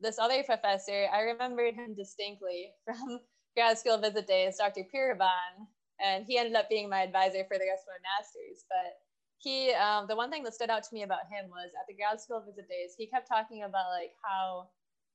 [0.00, 3.20] this other professor, I remembered him distinctly from
[3.56, 4.82] grad school visit days, Dr.
[4.92, 5.66] Pierobon,
[6.00, 8.64] and he ended up being my advisor for the rest of my master's.
[8.68, 8.98] But
[9.38, 11.94] he, um, the one thing that stood out to me about him was at the
[11.94, 14.68] grad school visit days, he kept talking about like how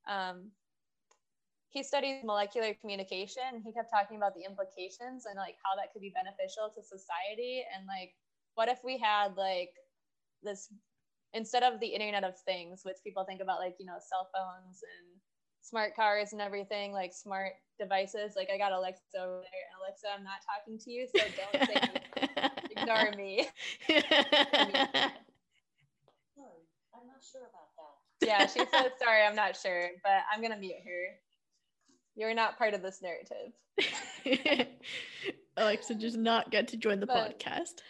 [0.09, 0.51] um,
[1.69, 3.63] he studies molecular communication.
[3.63, 7.63] He kept talking about the implications and like how that could be beneficial to society
[7.75, 8.13] and like
[8.55, 9.71] what if we had like
[10.43, 10.67] this
[11.33, 14.79] instead of the internet of things which people think about like you know cell phones
[14.83, 15.21] and
[15.61, 19.65] smart cars and everything like smart devices like i got alexa over there.
[19.69, 21.75] And alexa i'm not talking to you so don't say
[22.75, 23.47] ignore me.
[23.87, 24.03] Sorry
[26.93, 28.27] i'm not sure about that.
[28.27, 31.17] Yeah she said sorry i'm not sure but i'm gonna mute her.
[32.15, 33.53] You're not part of this narrative.
[35.57, 37.81] Alexa just not get to join the but, podcast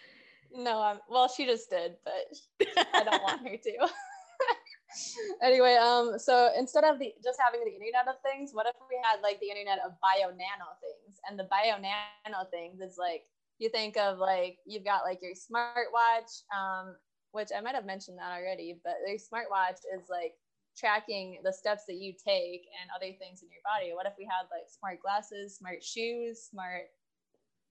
[0.55, 3.87] no, I'm well, she just did, but I don't want her to.
[5.43, 8.99] anyway, um, so instead of the just having the internet of things, what if we
[9.03, 11.19] had like the internet of bio nano things?
[11.29, 13.23] And the bio nano things is like
[13.59, 16.95] you think of like you've got like your smartwatch, um,
[17.31, 20.33] which I might have mentioned that already, but your smartwatch is like
[20.77, 23.93] tracking the steps that you take and other things in your body.
[23.93, 26.89] What if we had like smart glasses, smart shoes, smart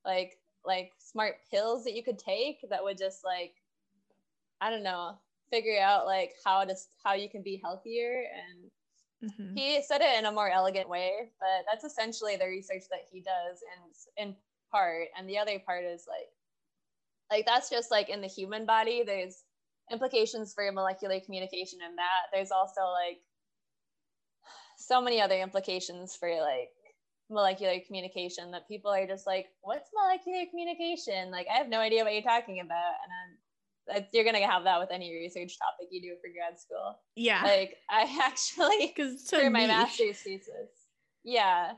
[0.05, 3.55] like like smart pills that you could take that would just like
[4.61, 5.19] I don't know,
[5.51, 8.25] figure out like how to how you can be healthier.
[8.35, 9.57] And mm-hmm.
[9.57, 13.21] he said it in a more elegant way, but that's essentially the research that he
[13.21, 13.61] does
[14.19, 14.37] in in
[14.71, 15.09] part.
[15.19, 16.29] And the other part is like
[17.31, 19.45] like that's just like in the human body there's
[19.91, 22.29] implications for molecular communication in that.
[22.33, 23.21] There's also like
[24.77, 26.71] so many other implications for like
[27.31, 31.31] molecular communication that people are just like, what's molecular communication?
[31.31, 32.95] Like, I have no idea what you're talking about.
[33.03, 33.39] And I'm,
[34.13, 36.99] you're gonna have that with any research topic you do for grad school.
[37.17, 37.43] Yeah.
[37.43, 40.71] Like I actually because so for my master's thesis.
[41.25, 41.73] Yeah.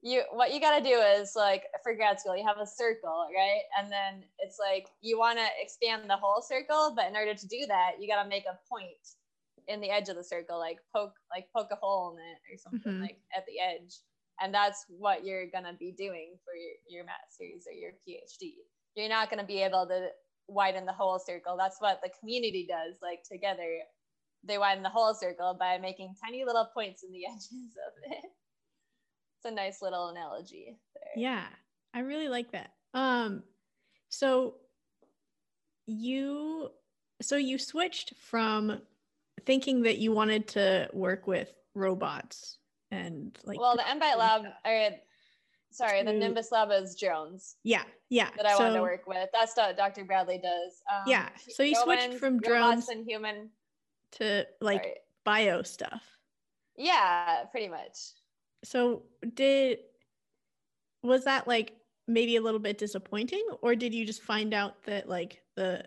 [0.00, 3.62] You what you gotta do is like for grad school, you have a circle, right?
[3.78, 7.66] And then it's like you wanna expand the whole circle, but in order to do
[7.66, 9.16] that, you gotta make a point
[9.66, 12.58] in the edge of the circle, like poke like poke a hole in it or
[12.58, 13.02] something mm-hmm.
[13.02, 13.98] like at the edge
[14.40, 18.54] and that's what you're to be doing for your, your master's or your phd
[18.94, 20.08] you're not to be able to
[20.48, 21.56] widen the whole circle.
[21.56, 23.78] That's what the community does like together.
[24.44, 28.24] They widen the whole circle by making tiny little points in the edges of it.
[28.24, 31.22] It's a nice little analogy there.
[31.22, 31.44] Yeah
[31.94, 32.72] i really like that.
[32.92, 33.42] Um
[34.10, 34.56] so
[35.86, 36.68] you
[37.22, 38.80] so you switched from
[39.46, 42.57] thinking that you wanted to work with robots
[42.90, 44.90] and like well the mbite lab or
[45.70, 49.28] sorry the nimbus lab is drones yeah yeah that i so, want to work with.
[49.32, 50.82] That's what dr bradley does.
[50.90, 53.50] Um, yeah so you switched from drones and human.
[54.12, 54.94] to like sorry.
[55.24, 56.02] bio stuff.
[56.76, 57.98] Yeah pretty much.
[58.64, 59.02] So
[59.34, 59.78] did
[61.02, 61.74] was that like
[62.06, 65.84] maybe a little bit disappointing or did you just find out that like the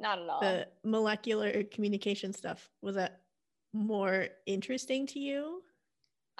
[0.00, 0.40] not at all.
[0.40, 3.20] the molecular communication stuff was that
[3.72, 5.62] more interesting to you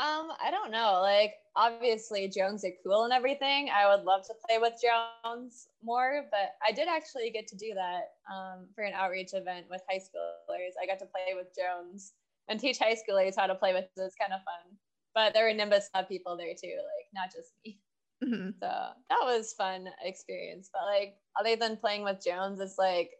[0.00, 1.00] um, I don't know.
[1.02, 3.68] Like, obviously, drones are cool and everything.
[3.68, 7.74] I would love to play with drones more, but I did actually get to do
[7.74, 10.72] that um, for an outreach event with high schoolers.
[10.82, 12.14] I got to play with drones
[12.48, 14.00] and teach high schoolers how to play with it.
[14.00, 14.76] It's kind of fun.
[15.14, 17.78] But there were Nimbus Lab people there too, like not just me.
[18.22, 18.54] Mhm.
[18.60, 20.70] So that was fun experience.
[20.72, 23.10] But like other than playing with drones, it's like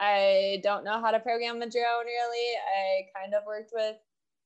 [0.00, 2.56] I don't know how to program a drone really.
[2.56, 3.96] I kind of worked with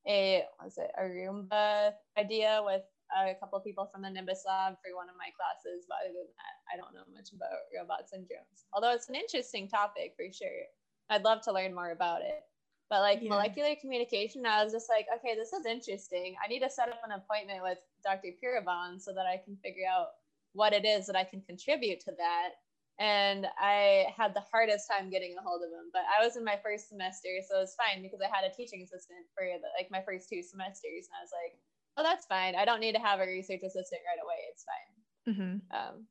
[0.07, 2.83] a was it a Roomba idea with
[3.15, 5.87] a couple people from the Nimbus Lab for one of my classes.
[5.89, 8.67] But other than that, I don't know much about robots and drones.
[8.73, 10.67] Although it's an interesting topic for sure.
[11.11, 12.45] I'd love to learn more about it.
[12.91, 13.31] But like Yeah.
[13.31, 16.37] molecular communication, I was just like, okay, this is interesting.
[16.43, 18.33] I need to set up an appointment with Dr.
[18.43, 20.09] Pierobon so that I can figure out
[20.53, 22.51] what it is that I can contribute to that.
[22.99, 26.45] And I had the hardest time getting a hold of him, but I was in
[26.45, 29.69] my first semester, so it was fine because I had a teaching assistant for the,
[29.77, 31.59] like my first two semesters, and I was like,
[31.97, 32.55] oh, that's fine.
[32.55, 34.41] I don't need to have a research assistant right away.
[34.51, 34.95] It's fine.
[35.35, 35.75] Mhm.
[35.75, 36.09] Um,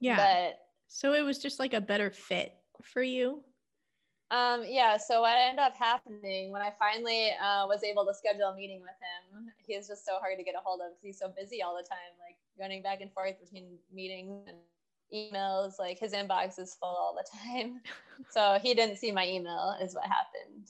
[0.00, 0.16] Yeah.
[0.16, 3.44] But so it was just like a better fit for you.
[4.30, 8.48] Um, yeah, so what ended up happening when I finally uh, was able to schedule
[8.48, 11.04] a meeting with him, he he's just so hard to get a hold of because
[11.04, 14.56] he's so busy all the time, like running back and forth between meetings and
[15.12, 15.72] emails.
[15.78, 17.80] Like his inbox is full all the time.
[18.30, 20.68] so he didn't see my email, is what happened.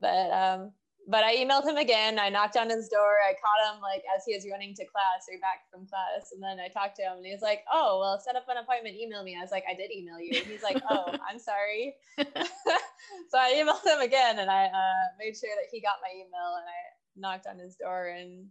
[0.00, 0.72] But um,
[1.06, 2.18] but I emailed him again.
[2.18, 3.16] I knocked on his door.
[3.28, 6.42] I caught him like as he was running to class or back from class, and
[6.42, 8.96] then I talked to him, and he's like, "Oh, well, set up an appointment.
[8.96, 11.94] Email me." I was like, "I did email you." And he's like, "Oh, I'm sorry."
[12.18, 16.56] so I emailed him again, and I uh, made sure that he got my email,
[16.56, 16.80] and I
[17.16, 18.48] knocked on his door and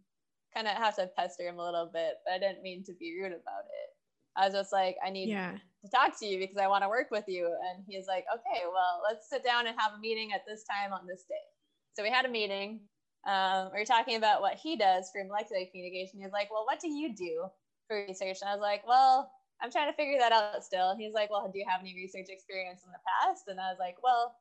[0.54, 3.18] kind of have to pester him a little bit, but I didn't mean to be
[3.20, 3.93] rude about it.
[4.36, 5.58] I was just like, "I need yeah.
[5.84, 7.46] to talk to you because I want to work with you.
[7.46, 10.94] And he's like, okay, well, let's sit down and have a meeting at this time
[10.94, 11.46] on this day.
[11.94, 12.80] So we had a meeting.
[13.28, 16.20] Um, we were talking about what he does for molecular communication.
[16.22, 17.46] He's like, well, what do you do
[17.88, 18.38] for research?
[18.42, 20.96] And I was like, well, I'm trying to figure that out still.
[20.98, 23.44] He's like, well, do you have any research experience in the past?
[23.48, 24.36] And I was like, well,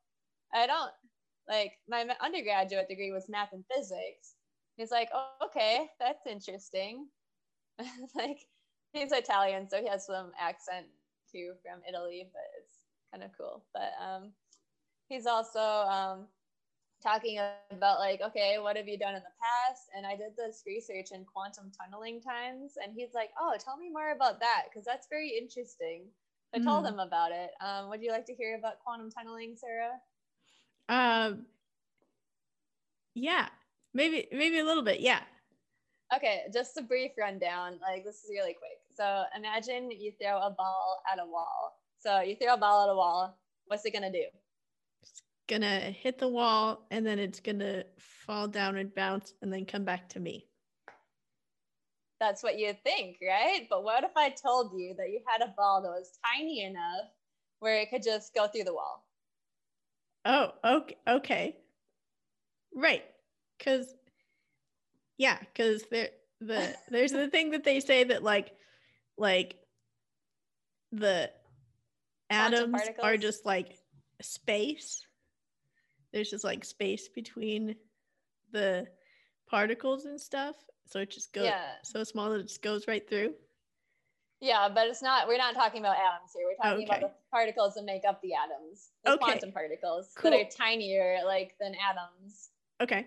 [0.54, 0.90] I don't.
[1.48, 4.34] Like, my undergraduate degree was math and physics.
[4.76, 7.08] He's like, oh, okay, that's interesting.
[8.14, 8.38] like,
[8.92, 10.86] he's Italian, so he has some accent
[11.30, 12.76] too from Italy, but it's
[13.10, 13.64] kind of cool.
[13.72, 14.32] But um,
[15.08, 16.26] he's also um,
[17.02, 17.38] talking
[17.70, 19.88] about like, okay, what have you done in the past?
[19.96, 23.90] And I did this research in quantum tunneling times, and he's like, oh, tell me
[23.90, 26.04] more about that because that's very interesting.
[26.54, 26.88] I told Mm.
[26.88, 27.50] him about it.
[27.60, 30.00] Um, would you like to hear about quantum tunneling, Sarah?
[30.88, 31.46] Um.
[33.14, 33.48] Yeah.
[33.94, 35.00] Maybe maybe a little bit.
[35.00, 35.20] Yeah.
[36.14, 37.78] Okay, just a brief rundown.
[37.80, 38.81] Like this is really quick.
[38.94, 41.80] So imagine you throw a ball at a wall.
[41.98, 43.38] So you throw a ball at a wall.
[43.66, 44.24] What's it gonna do?
[45.02, 49.64] It's gonna hit the wall and then it's gonna fall down and bounce and then
[49.64, 50.46] come back to me.
[52.20, 53.66] That's what you think, right?
[53.68, 57.10] But what if I told you that you had a ball that was tiny enough
[57.58, 59.04] where it could just go through the wall?
[60.24, 60.96] Oh, okay.
[61.08, 61.56] Okay.
[62.74, 63.04] Right.
[63.58, 63.94] Cause
[65.18, 68.52] yeah, because there the there's the thing that they say that like
[69.16, 69.56] like
[70.90, 71.30] the
[72.30, 73.78] atoms are just like
[74.20, 75.06] space.
[76.12, 77.74] There's just like space between
[78.52, 78.86] the
[79.48, 80.56] particles and stuff.
[80.86, 81.72] So it just goes Yeah.
[81.82, 83.34] so small that it just goes right through.
[84.40, 85.28] Yeah, but it's not.
[85.28, 86.44] We're not talking about atoms here.
[86.46, 89.18] We're talking about the particles that make up the atoms, the Okay.
[89.18, 90.32] quantum particles Cool.
[90.32, 92.50] that are tinier, like than atoms.
[92.80, 93.06] Okay.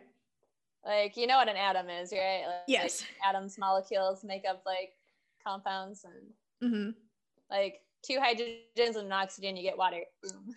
[0.85, 2.43] Like you know what an atom is, right?
[2.47, 3.05] Like, Yes.
[3.23, 4.93] atoms, molecules make up like
[5.45, 6.23] compounds, and
[6.63, 6.89] Mm-hmm.
[7.51, 9.99] like two hydrogens and an oxygen, you get water.
[10.23, 10.53] Boom.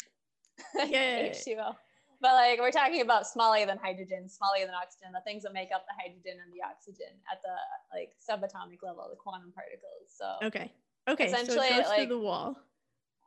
[0.89, 1.33] Yay.
[1.35, 1.75] H2O.
[2.21, 5.69] But like we're talking about smaller than hydrogen, smaller than oxygen, the things that make
[5.75, 7.55] up the hydrogen and the oxygen at the
[7.95, 10.11] like subatomic level, the quantum particles.
[10.19, 10.73] So Okay.
[11.09, 11.29] Okay.
[11.31, 12.57] So Essentially, it goes like- through the wall.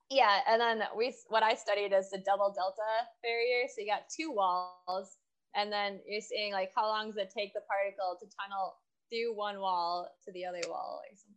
[0.09, 3.67] yeah, and then we what I studied is the double delta barrier.
[3.73, 5.17] So you got two walls,
[5.55, 8.75] and then you're seeing like how long does it take the particle to tunnel
[9.09, 11.30] through one wall to the other wall or something.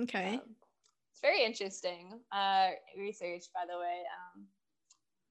[0.00, 0.34] Okay.
[0.34, 0.56] Um,
[1.16, 4.02] it's very interesting uh, research, by the way.
[4.12, 4.44] Um,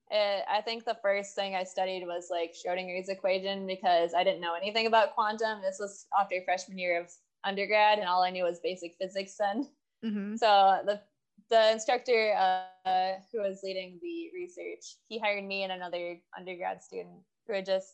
[0.10, 4.42] it, I think the first thing I studied was like Schrodinger's equation because I didn't
[4.42, 5.62] know anything about quantum.
[5.62, 7.12] This was after freshman year of
[7.44, 9.70] undergrad, and all I knew was basic physics then.
[10.04, 10.36] mm-hmm.
[10.38, 11.02] So the
[11.52, 17.22] the instructor uh, who was leading the research, he hired me and another undergrad student
[17.46, 17.94] who had just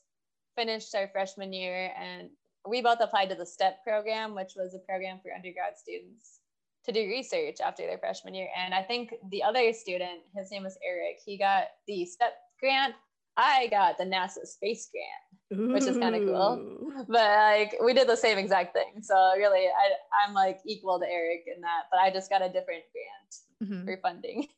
[0.56, 2.30] finished our freshman year, and
[2.66, 6.41] we both applied to the STEP program, which was a program for undergrad students
[6.86, 8.50] to do research after their freshman year.
[8.58, 12.96] And I think the other student, his name was Eric, he got the STEP grant.
[13.38, 17.04] I got the NASA space grant which is kinda cool.
[17.08, 19.02] But like we did the same exact thing.
[19.02, 19.92] So really, I
[20.24, 23.86] I'm like equal to Eric in that, but I just got a different grant Mhm.
[23.86, 24.48] for funding.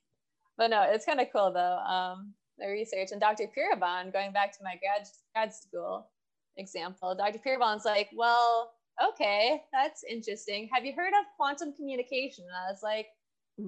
[0.56, 1.78] But no, it's kind of cool though.
[1.80, 3.12] Um, the research.
[3.12, 3.46] And Dr.
[3.58, 6.12] Pierobon, going back to my grad grad school
[6.58, 7.40] example, Dr.
[7.40, 10.70] Pierobon's like, well, okay, that's interesting.
[10.74, 12.46] Have you heard of quantum communication?
[12.46, 13.08] And I was like,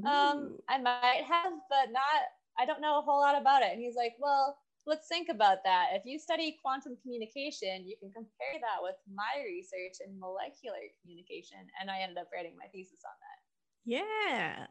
[0.06, 2.26] um, I might have, but not,
[2.58, 3.70] I don't know a whole lot about it.
[3.72, 4.58] And he's like, well,
[4.88, 5.88] let's think about that.
[5.94, 11.58] If you study quantum communication, you can compare that with my research in molecular communication.
[11.80, 13.40] And I ended up writing my thesis on that.
[13.86, 14.68] Yeah.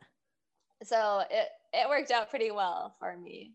[0.82, 3.54] So it, it worked out pretty well for me.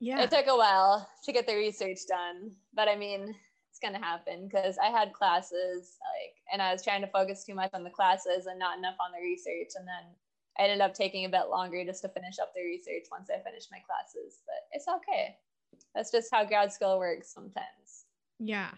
[0.00, 0.22] Yeah.
[0.22, 3.36] It took a while to get the research done, but I mean,
[3.82, 7.54] it's gonna happen because I had classes like, and I was trying to focus too
[7.54, 10.14] much on the classes and not enough on the research, and then
[10.58, 13.42] I ended up taking a bit longer just to finish up the research once I
[13.42, 14.40] finished my classes.
[14.46, 15.36] But it's okay.
[15.94, 18.06] That's just how grad school works sometimes.
[18.38, 18.70] Yeah.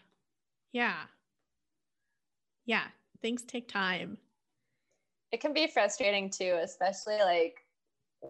[0.72, 1.02] Yeah.
[2.64, 2.84] Yeah.
[3.20, 4.18] Things take time.
[5.32, 7.63] It can be frustrating too, especially like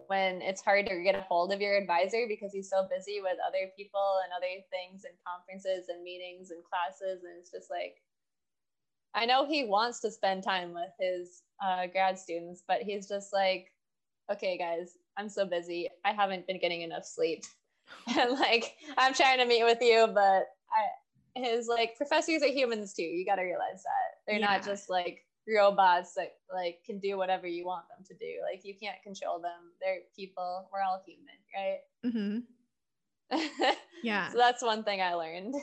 [0.07, 3.37] when it's hard to get a hold of your advisor because he's so busy with
[3.47, 7.23] other people and other things and conferences and meetings and classes.
[7.23, 8.01] And it's just like,
[9.13, 13.31] I know he wants to spend time with his uh, grad students, but he's just
[13.33, 13.71] like,
[14.31, 15.89] okay, guys, I'm so busy.
[16.03, 17.43] I haven't been getting enough sleep.
[18.17, 22.93] and like, I'm trying to meet with you, but I, his like professors are humans
[22.93, 23.03] too.
[23.03, 24.47] You got to realize that they're Yeah.
[24.47, 28.39] not just like robots that like can do whatever you want them to do.
[28.41, 29.71] Like you can't control them.
[29.81, 30.69] They're people.
[30.71, 31.79] We're all human, right?
[32.05, 33.71] Mm-hmm.
[34.03, 34.29] Yeah.
[34.29, 35.55] so that's one thing I learned.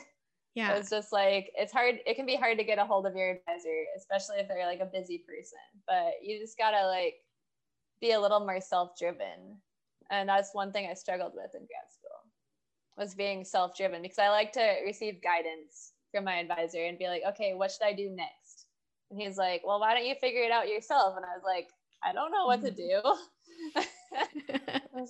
[0.53, 0.73] Yeah.
[0.73, 1.99] It's just like it's hard.
[2.05, 4.81] It can be hard to get a hold of your advisor, especially if they're like
[4.81, 5.59] a busy person.
[5.87, 7.15] But you just gotta like
[8.01, 9.57] be a little more self-driven,
[10.11, 12.03] and that's one thing I struggled with in grad school
[12.97, 17.23] was being self-driven because I like to receive guidance from my advisor and be like,
[17.29, 18.42] okay, what should I do next?
[19.13, 21.13] And he's like, well, why don't you figure it out yourself?
[21.15, 21.69] And I was like,
[22.03, 22.97] I don't know what to do.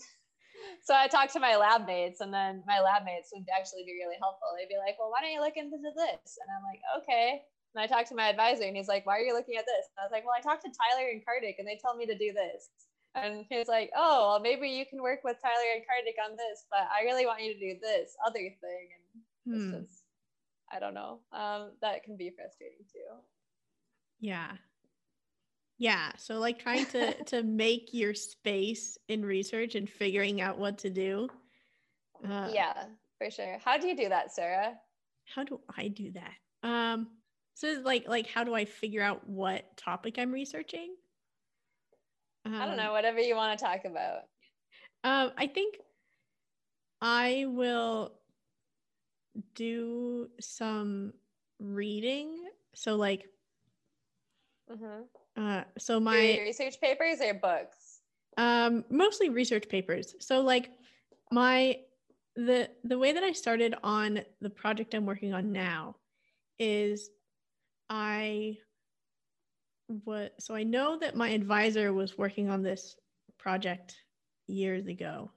[0.84, 3.96] so I talked to my lab mates, and then my lab mates would actually be
[3.96, 4.52] really helpful.
[4.60, 7.44] They'd be like, "Well, why don't you look into this?" And I'm like, "Okay."
[7.76, 9.88] And I talked to my advisor, and he's like, "Why are you looking at this?"
[9.96, 12.06] And I was like, "Well, I talked to Tyler and Kartik, and they tell me
[12.08, 12.70] to do this."
[13.16, 16.68] And he's like, "Oh, well, maybe you can work with Tyler and Kartik on this,
[16.70, 19.80] but I really want you to do this other thing." And it's Hmm.
[19.80, 20.04] just,
[20.72, 21.22] I don't know.
[21.32, 23.24] Um, that can be frustrating too.
[24.24, 24.52] Yeah.
[25.78, 26.14] Yeah.
[26.18, 30.90] So like trying to to make your space in research and figuring out what to
[30.90, 31.28] do.
[32.24, 32.86] Uh, yeah,
[33.18, 33.58] for sure.
[33.66, 34.76] How do you do that, Sarah?
[35.36, 36.68] How do I do that?
[36.68, 37.08] Um.
[37.56, 40.96] So like like how do I figure out what topic I'm researching?
[42.46, 42.92] I don't Um, know.
[42.94, 44.22] Whatever you want to talk about.
[45.04, 45.76] Um, I think
[47.02, 48.14] I will
[49.56, 51.12] do some
[51.60, 52.48] reading.
[52.74, 53.26] So like
[54.74, 55.42] Mm-hmm.
[55.42, 58.02] uh so My research papers or books?
[58.38, 60.16] um mostly research papers.
[60.20, 60.72] So like
[61.32, 61.80] my
[62.36, 65.96] the the way that I started on the project I'm working on now
[66.60, 67.10] is
[67.90, 68.58] I
[70.04, 72.96] what so I know that my advisor was working on this
[73.38, 73.96] project
[74.48, 75.32] years ago.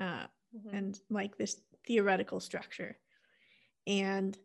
[0.00, 0.26] Uh
[0.56, 0.72] Mhm.
[0.72, 2.98] and like this theoretical structure.
[3.86, 4.36] And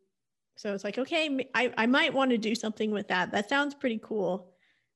[0.55, 3.31] so it's like, okay, i, I might want to do something with that.
[3.31, 4.53] That sounds pretty cool.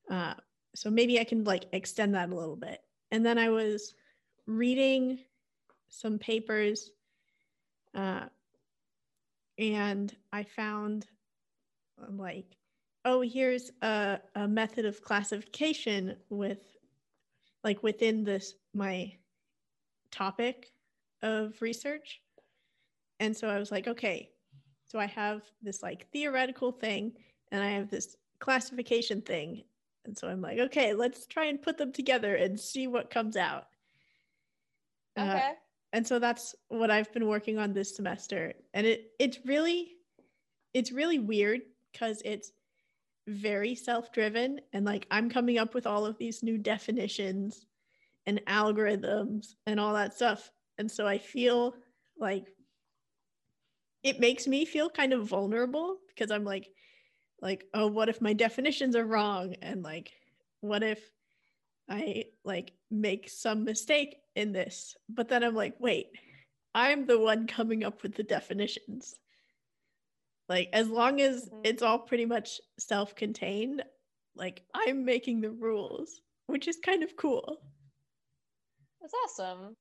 [0.10, 0.34] Uh,
[0.76, 2.80] so maybe I can like extend that a little bit.
[3.12, 3.93] And then I was
[4.45, 5.19] reading
[5.89, 6.91] some papers
[7.93, 8.26] uh,
[9.58, 11.08] and I found
[12.02, 12.56] um, like,
[13.04, 16.62] oh, here's a, a method of classification with
[17.63, 19.12] like within this, my
[20.12, 20.72] topic
[21.22, 22.22] of research.
[23.19, 24.30] And so I was like, okay,
[24.89, 27.13] so I have this like theoretical thing
[27.52, 29.63] and I have this classification thing.
[30.06, 33.38] And so I'm like, okay, let's try and put them together and see what comes
[33.38, 33.67] out.
[35.15, 35.54] Uh, Okay.
[35.93, 38.54] and so that's what I've been working on this semester.
[38.73, 39.97] And it it's really
[40.73, 42.52] it's really weird because it's
[43.28, 47.65] very self-driven and like I'm coming up with all of these new definitions
[48.25, 50.51] and algorithms and all that stuff.
[50.80, 51.76] And so I feel
[52.18, 52.47] like
[54.04, 56.68] it makes me feel kind of vulnerable because I'm like
[57.41, 60.12] like oh what if my definitions are wrong and like
[60.62, 61.00] what if
[61.89, 66.08] I like make some mistake in this but then I'm like wait
[66.76, 69.16] I'm the one coming up with the definitions
[70.47, 71.62] like as long as Mhm.
[71.64, 73.84] it's all pretty much self-contained
[74.36, 77.58] like I'm making the rules which is kind of cool
[79.02, 79.76] That's awesome.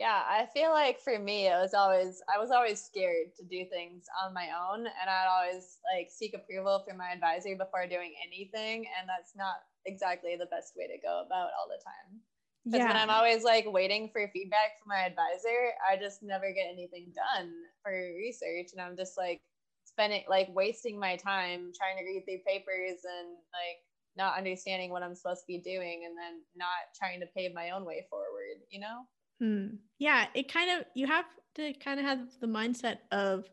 [0.00, 3.66] Yeah, I feel like for me, it was always I was always scared to do
[3.68, 8.14] things on my own, and I'd always like seek approval from my advisor before doing
[8.24, 12.22] anything, and that's not exactly the best way to go about all the time.
[12.64, 16.72] Because when I'm always like waiting for feedback from my advisor, I just never get
[16.72, 17.52] anything done
[17.84, 18.72] for research.
[18.72, 19.42] And I'm just like
[19.84, 23.84] spending, like wasting my time trying to read through papers and like
[24.16, 27.70] not understanding what I'm supposed to be doing and then not trying to pave my
[27.70, 29.04] own way forward, you know?
[29.40, 29.66] Hmm.
[29.98, 31.24] Yeah, it kind of you have
[31.56, 33.48] to kind of have the mindset of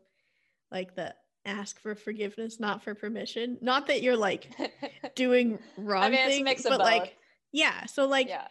[0.70, 1.14] like the
[1.44, 3.58] ask for forgiveness, not for permission.
[3.60, 4.50] Not that you're like
[5.14, 6.80] doing wrong I mean, things, but both.
[6.80, 7.16] like
[7.52, 7.86] yeah.
[7.86, 8.48] So like yeah.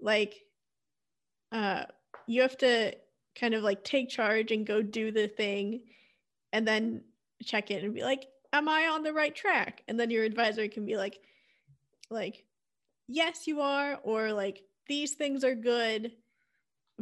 [0.00, 0.34] like
[1.52, 1.84] uh
[2.26, 2.92] you have to
[3.38, 5.82] kind of like take charge and go do the thing
[6.52, 7.02] and then
[7.42, 10.68] check in and be like am i on the right track and then your advisor
[10.68, 11.18] can be like
[12.10, 12.44] like
[13.08, 16.12] yes you are or like these things are good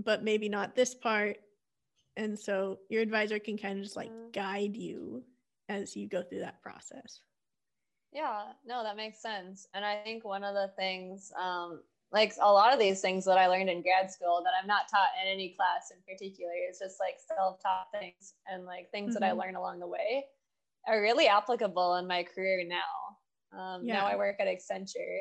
[0.04, 1.38] but maybe not this part
[2.16, 4.32] and so your advisor can kind of just like Mhm.
[4.32, 5.24] guide you
[5.68, 7.22] as you go through that process
[8.12, 9.68] Yeah, no, that makes sense.
[9.74, 13.36] And I think one of the things, um, like a lot of these things that
[13.36, 16.78] I learned in grad school that I'm not taught in any class in particular, is
[16.78, 19.32] just like self taught things and like things that I Mhm.
[19.32, 20.24] learned along the way
[20.86, 23.58] are really applicable in my career now.
[23.58, 25.20] Um, Now I work at Accenture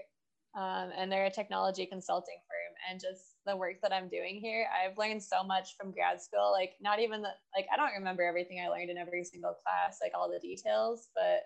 [0.56, 2.57] um, and they're a technology consulting firm.
[2.90, 6.52] And just the work that I'm doing here, I've learned so much from grad school.
[6.52, 10.00] Like, not even the, like, I don't remember everything I learned in every single class,
[10.02, 11.44] like all the details, but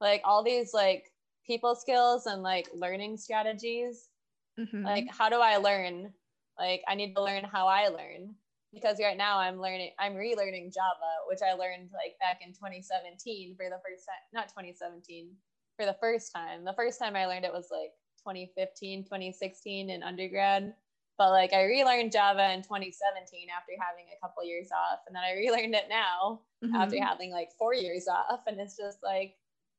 [0.00, 1.12] like all these like
[1.46, 4.10] people skills and like learning strategies
[4.58, 4.84] Mhm.
[4.84, 6.12] like how do i learn
[6.58, 8.34] like i need to learn how i learn
[8.72, 13.56] because right now i'm learning i'm relearning java which i learned like back in 2017
[13.56, 15.36] for the first time not 2017
[15.76, 17.92] for the first time the first time i learned it was like
[18.22, 20.74] 2015 2016 in undergrad
[21.18, 25.22] but like i relearned java in 2017 after having a couple years off and then
[25.22, 26.40] i relearned it now
[26.74, 27.02] after Mhm.
[27.02, 28.42] having like four years off.
[28.46, 29.36] And it's just like,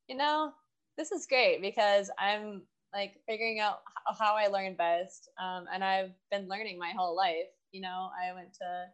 [0.07, 0.53] you know,
[0.97, 2.63] this is great because I'm
[2.93, 3.79] like figuring out
[4.19, 5.29] how I learn best.
[5.39, 7.47] Um, and I've been learning my whole life.
[7.71, 8.87] You know, I went to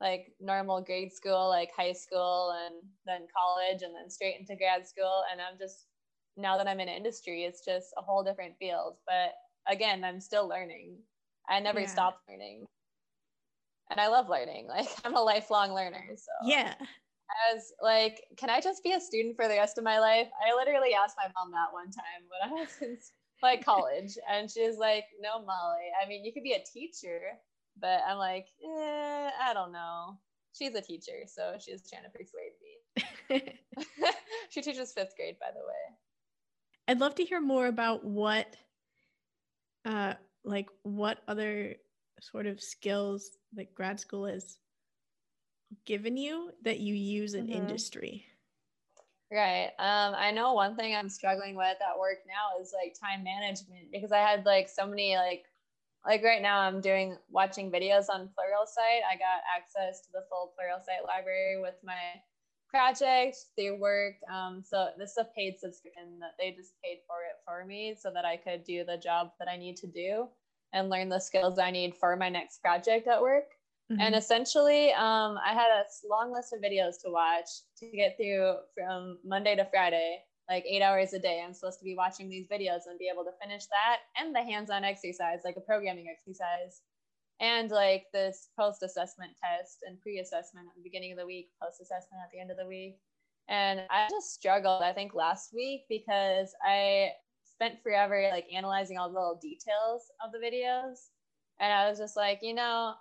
[0.00, 2.74] like normal grade school, like high school, and
[3.06, 5.22] then college, and then straight into grad school.
[5.30, 5.86] And I'm just,
[6.38, 8.96] now that I'm in industry, it's just a whole different field.
[9.06, 9.34] But
[9.66, 10.98] again, I'm still learning.
[11.48, 11.86] I never Yeah.
[11.86, 12.66] stop learning.
[13.90, 14.66] And I love learning.
[14.68, 16.04] Like I'm a lifelong learner.
[16.16, 16.74] So yeah
[17.54, 20.28] as like, can I just be a student for the rest of my life?
[20.46, 22.98] I literally asked my mom that one time when I was in
[23.42, 25.90] like college, and she was like, "No, Molly.
[26.02, 27.20] I mean, you could be a teacher,
[27.80, 30.18] but I'm like, eh, I don't know.
[30.52, 33.54] She's a teacher, so she's trying to persuade me.
[34.50, 36.07] she teaches fifth grade, by the way.
[36.88, 38.56] I'd love to hear more about what,
[39.84, 40.14] uh,
[40.44, 41.76] like what other
[42.20, 44.58] sort of skills that grad school has
[45.84, 47.48] given you that you use in Mhm.
[47.48, 48.26] industry.
[49.30, 49.68] Right.
[49.78, 53.90] Um, I know one thing I'm struggling with at work now is like time management
[53.92, 55.44] because I had like so many like
[56.06, 59.02] like right now I'm doing watching videos on Pluralsight.
[59.04, 62.22] I got access to the full Pluralsight library with my
[62.68, 64.14] project through work.
[64.32, 67.94] Um, so this is a paid subscription that they just paid for it for me
[67.98, 70.28] so that I could do the job that I need to do
[70.72, 73.56] and learn the skills I need for my next project at work.
[73.90, 74.18] And Mhm.
[74.18, 77.48] essentially, um, I had a long list of videos to watch
[77.78, 81.40] to get through from Monday to Friday, like eight hours a day.
[81.40, 84.42] I'm supposed to be watching these videos and be able to finish that and the
[84.42, 86.82] hands on exercise, like a programming exercise,
[87.40, 91.50] and like this post assessment test and pre assessment at the beginning of the week,
[91.62, 92.98] post assessment at the end of the week.
[93.48, 97.10] And I just struggled, I think, last week because I
[97.44, 101.08] spent forever like analyzing all the little details of the videos.
[101.60, 102.94] And I was just like, you know,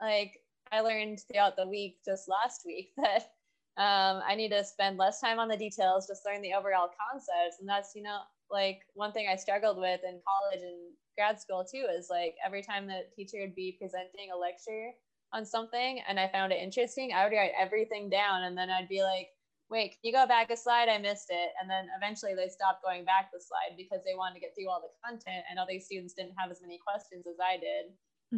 [0.00, 0.38] like
[0.70, 3.32] I learned throughout the week, just last week, that
[3.78, 7.58] um, I need to spend less time on the details, just learn the overall concepts.
[7.60, 8.18] And that's, you know,
[8.50, 12.62] like one thing I struggled with in college and grad school too is like every
[12.62, 14.92] time the teacher would be presenting a lecture
[15.32, 18.88] on something and I found it interesting, I would write everything down and then I'd
[18.88, 19.28] be like,
[19.68, 20.88] wait, can you go back a slide?
[20.88, 21.50] I missed it.
[21.60, 24.68] And then eventually they stopped going back the slide because they wanted to get through
[24.68, 27.86] all the content and other students didn't have as many questions as I did.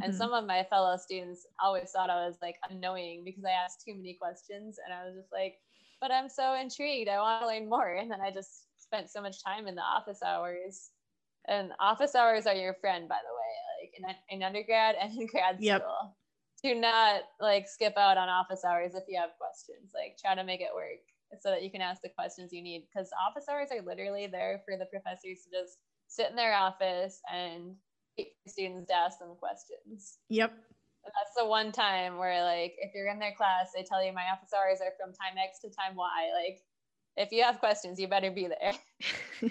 [0.01, 0.17] And Mhm.
[0.17, 3.95] some of my fellow students always thought I was like annoying because I asked too
[3.95, 4.79] many questions.
[4.83, 5.57] And I was just like,
[6.01, 7.09] but I'm so intrigued.
[7.09, 7.95] I want to learn more.
[7.95, 10.93] And then I just spent so much time in the office hours.
[11.49, 15.27] And office hours are your friend, by the way, like in, in undergrad and in
[15.27, 15.67] grad school.
[15.67, 15.87] Yep.
[16.63, 19.93] Do not like skip out on office hours if you have questions.
[19.95, 21.01] Like try to make it work
[21.41, 22.87] so that you can ask the questions you need.
[22.87, 25.79] Because office hours are literally there for the professors to just
[26.09, 27.77] sit in their office and
[28.19, 30.19] wait for students to ask them questions.
[30.29, 30.51] Yep.
[30.51, 34.13] And that's the one time where like if you're in their class, they tell you
[34.13, 36.29] my office hours are from time X to time Y.
[36.35, 36.61] Like
[37.17, 39.51] if you have questions, you better be there.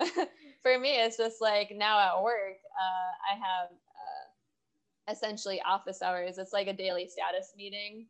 [0.62, 6.38] for me, it's just like now at work, uh, I have uh, essentially office hours.
[6.38, 8.06] It's like a daily status meeting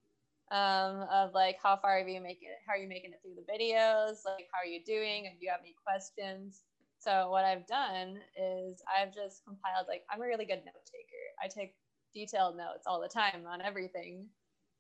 [0.51, 2.59] um, of like how far are you making it?
[2.67, 4.19] How are you making it through the videos?
[4.25, 5.27] Like how are you doing?
[5.27, 6.63] And do you have any questions?
[6.99, 11.25] So what I've done is I've just compiled like I'm a really good note taker.
[11.43, 11.75] I take
[12.13, 14.27] detailed notes all the time on everything,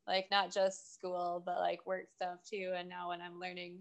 [0.06, 2.72] like not just school but like work stuff too.
[2.76, 3.78] And now when I'm learning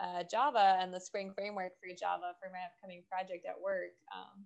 [0.00, 4.44] uh, Java and the Spring framework for Java for my upcoming project at work, um,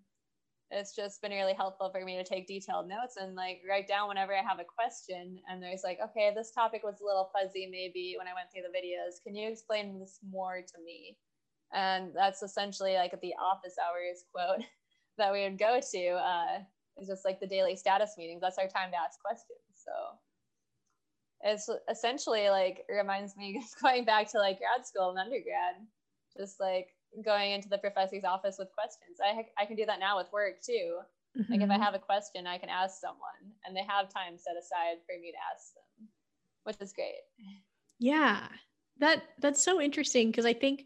[0.70, 4.08] it's just been really helpful for me to take detailed notes and like write down
[4.08, 5.38] whenever I have a question.
[5.48, 8.68] And there's like, okay, this topic was a little fuzzy maybe when I went through
[8.68, 9.22] the videos.
[9.24, 11.16] Can you explain this more to me?
[11.72, 14.64] And that's essentially like the office hours quote
[15.18, 16.08] that we would go to.
[16.10, 16.58] Uh,
[16.96, 18.42] it's just like the daily status meetings.
[18.42, 19.64] That's our time to ask questions.
[19.72, 19.92] So
[21.42, 25.76] it's essentially like reminds me going back to like grad school and undergrad,
[26.36, 26.88] just like
[27.24, 29.18] going into the professor's office with questions.
[29.22, 30.98] I I can do that now with work too.
[31.38, 31.52] Mm-hmm.
[31.52, 31.82] Like if I mm-hmm.
[31.82, 35.30] have a question, I can ask someone, and they have time set aside for me
[35.30, 36.08] to ask them,
[36.64, 37.22] which is great.
[37.98, 38.48] Yeah,
[38.98, 40.84] that that's so interesting because I think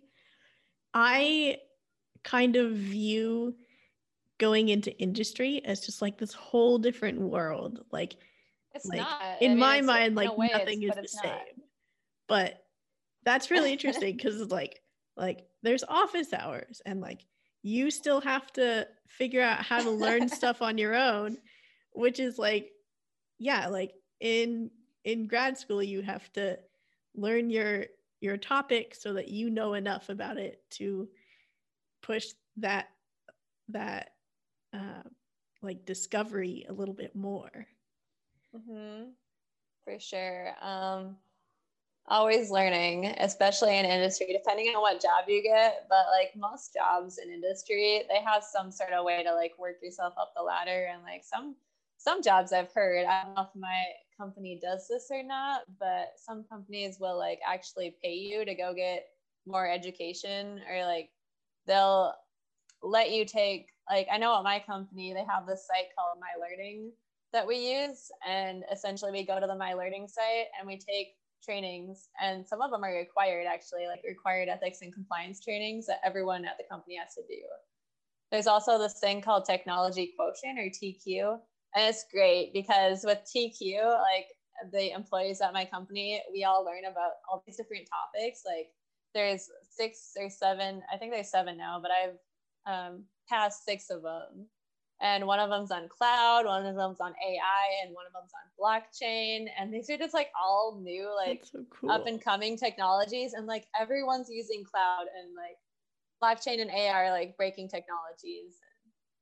[0.94, 1.58] I
[2.24, 3.54] kind of view
[4.38, 7.84] going into industry as just like this whole different world.
[7.90, 8.16] Like
[8.74, 11.30] it's like, not in I mean, my mind, like nothing is the same.
[11.30, 11.66] Not.
[12.28, 12.64] But
[13.24, 14.80] that's really interesting because like
[15.16, 17.24] like there's office hours and like
[17.62, 21.36] you still have to figure out how to learn stuff on your own,
[21.92, 22.70] which is like
[23.38, 24.70] yeah, like in
[25.04, 26.58] in grad school you have to
[27.14, 27.84] learn your
[28.20, 31.08] your topic so that you know enough about it to
[32.02, 32.88] push that
[33.68, 34.12] that
[34.72, 35.02] uh,
[35.60, 37.66] like discovery a little bit more
[38.54, 39.04] mm-hmm.
[39.84, 41.16] for sure um
[42.08, 47.18] always learning especially in industry depending on what job you get but like most jobs
[47.18, 50.88] in industry they have some sort of way to like work yourself up the ladder
[50.92, 51.54] and like some
[51.98, 53.84] some jobs i've heard i don't know if my
[54.22, 58.72] company does this or not, but some companies will like actually pay you to go
[58.74, 59.06] get
[59.46, 61.10] more education or like
[61.66, 62.14] they'll
[62.82, 66.40] let you take like I know at my company they have this site called My
[66.40, 66.92] Learning
[67.32, 71.08] that we use and essentially we go to the My Learning site and we take
[71.44, 76.00] trainings and some of them are required actually like required ethics and compliance trainings that
[76.04, 77.42] everyone at the company has to do.
[78.30, 81.38] There's also this thing called technology quotient or TQ
[81.74, 84.26] and it's great because with TQ, like
[84.72, 88.42] the employees at my company, we all learn about all these different topics.
[88.46, 88.68] Like
[89.14, 92.18] there's six or seven, I think there's seven now, but I've
[92.66, 94.46] um, passed six of them.
[95.02, 98.32] And one of them's on cloud, one of them's on AI, and one of them's
[98.32, 99.46] on blockchain.
[99.58, 101.90] And these are just like all new, like so cool.
[101.90, 103.32] up and coming technologies.
[103.34, 105.58] And like everyone's using cloud and like
[106.22, 108.58] blockchain and AI are like breaking technologies,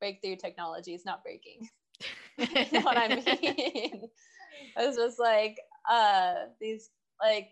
[0.01, 1.69] breakthrough technologies, not breaking.
[2.39, 4.03] you know what I mean?
[4.77, 5.57] I was just like,
[5.91, 6.91] uh, these
[7.23, 7.49] like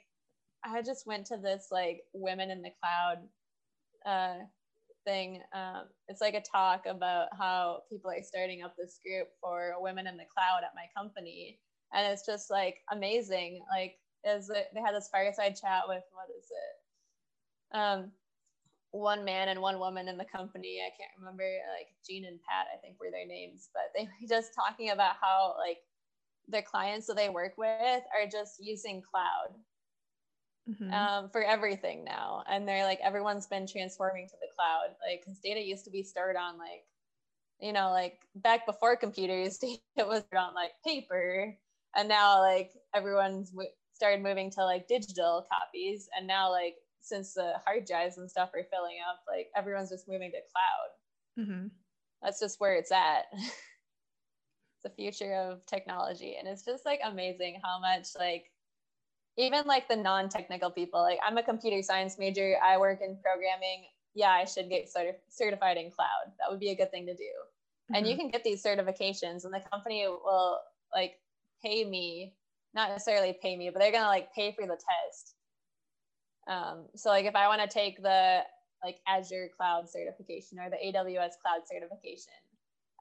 [0.64, 3.18] I just went to this like women in the cloud
[4.06, 4.44] uh
[5.08, 5.40] thing.
[5.54, 10.06] Um, it's like a talk about how people are starting up this group for women
[10.06, 11.58] in the cloud at my company.
[11.94, 13.64] And it's just like amazing.
[13.72, 13.96] Like
[14.26, 17.76] is it, they had this fireside chat with what is it?
[17.78, 18.12] Um,
[18.90, 20.80] one man and one woman in the company.
[20.80, 21.44] I can't remember,
[21.76, 25.16] like Jean and Pat, I think were their names, but they were just talking about
[25.20, 25.78] how like
[26.48, 29.54] the clients that they work with are just using cloud
[30.68, 30.92] mm-hmm.
[30.92, 32.44] um, for everything now.
[32.48, 34.94] And they're like, everyone's been transforming to the cloud.
[35.06, 36.84] Like, because data used to be stored on like,
[37.60, 41.56] you know, like back before computers, data was on like paper.
[41.96, 46.08] And now like everyone's w- started moving to like digital copies.
[46.16, 50.08] And now like since the hard drives and stuff are filling up, like everyone's just
[50.08, 51.46] moving to cloud.
[51.46, 51.66] Mm-hmm.
[52.22, 53.24] That's just where it's at.
[53.32, 56.36] it's the future of technology.
[56.38, 58.50] And it's just like amazing how much like
[59.38, 63.86] even like the non-technical people, like I'm a computer science major, I work in programming.
[64.14, 66.32] Yeah, I should get certi- certified in cloud.
[66.38, 67.22] That would be a good thing to do.
[67.22, 67.94] Mm-hmm.
[67.94, 68.20] And you mm-hmm.
[68.22, 70.58] can get these certifications and the company will
[70.94, 71.14] like
[71.64, 72.34] pay me,
[72.74, 75.34] not necessarily pay me, but they're gonna like pay for the test
[76.48, 78.40] um, so like if I want to take the
[78.82, 82.32] like Azure cloud certification or the AWS cloud certification,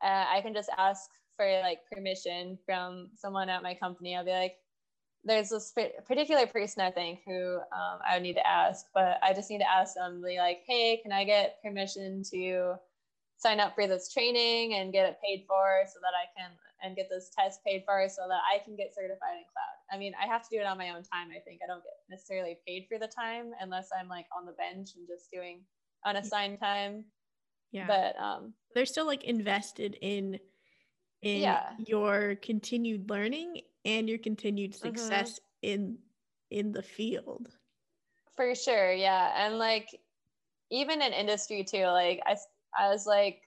[0.04, 4.16] uh, I can just ask for like permission from someone at my company.
[4.16, 4.56] I'll be like,
[5.28, 5.74] there's this
[6.06, 9.60] particular person I think who um, I would need to ask, but I just need
[9.60, 12.76] to ask them, be like, hey, can I get permission to
[13.38, 16.52] sign up for this training and get it paid for so that I can
[16.84, 19.78] and get this test paid for so that I can get certified in cloud.
[19.92, 21.30] I mean, I have to do it on my own time.
[21.36, 24.52] I think I don't get necessarily paid for the time unless I'm like on the
[24.54, 25.62] bench and just doing
[26.06, 27.06] unassigned time.
[27.72, 27.88] Yeah.
[27.88, 30.40] But um, they're still like invested in
[31.24, 31.64] in Yeah.
[31.80, 34.82] your continued learning and your continued Mhm.
[34.82, 36.00] success in
[36.52, 37.58] in the field.
[38.36, 39.46] For sure, yeah.
[39.46, 39.90] And like
[40.72, 42.38] even in industry too, like i
[42.78, 43.42] i was like,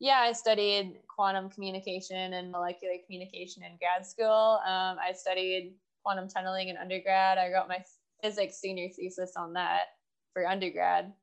[0.00, 4.60] yeah, I studied quantum communication and molecular communication in grad school.
[4.66, 7.38] Um, I studied quantum tunneling in undergrad.
[7.38, 7.84] I wrote my
[8.22, 9.88] physics senior thesis on that
[10.32, 11.14] for undergrad.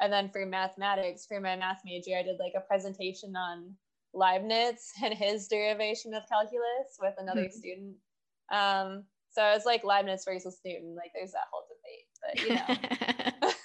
[0.00, 3.76] And then for mathematics, for my math major, I did like a presentation on
[4.14, 7.52] Leibniz and his derivation of calculus with another Mhm.
[7.52, 7.96] student.
[8.52, 10.94] Um, so it was like Leibniz versus Newton.
[10.96, 13.50] Like there's that whole debate, but you know.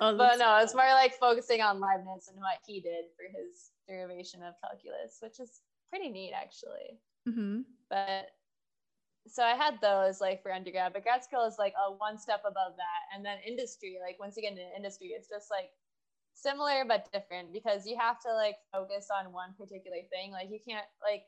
[0.00, 3.70] Oh, but no, it's more like focusing on Leibniz and what he did for his
[3.88, 7.00] derivation of calculus, which is pretty neat actually.
[7.28, 7.64] Mhm.
[7.88, 8.28] But
[9.26, 12.42] so I had those like for undergrad, but grad school is like a one step
[12.46, 13.02] above that.
[13.14, 15.70] And then industry, like once you get into industry, it's just like
[16.34, 20.30] similar but different because you have to like focus on one particular thing.
[20.30, 21.24] Like you can't like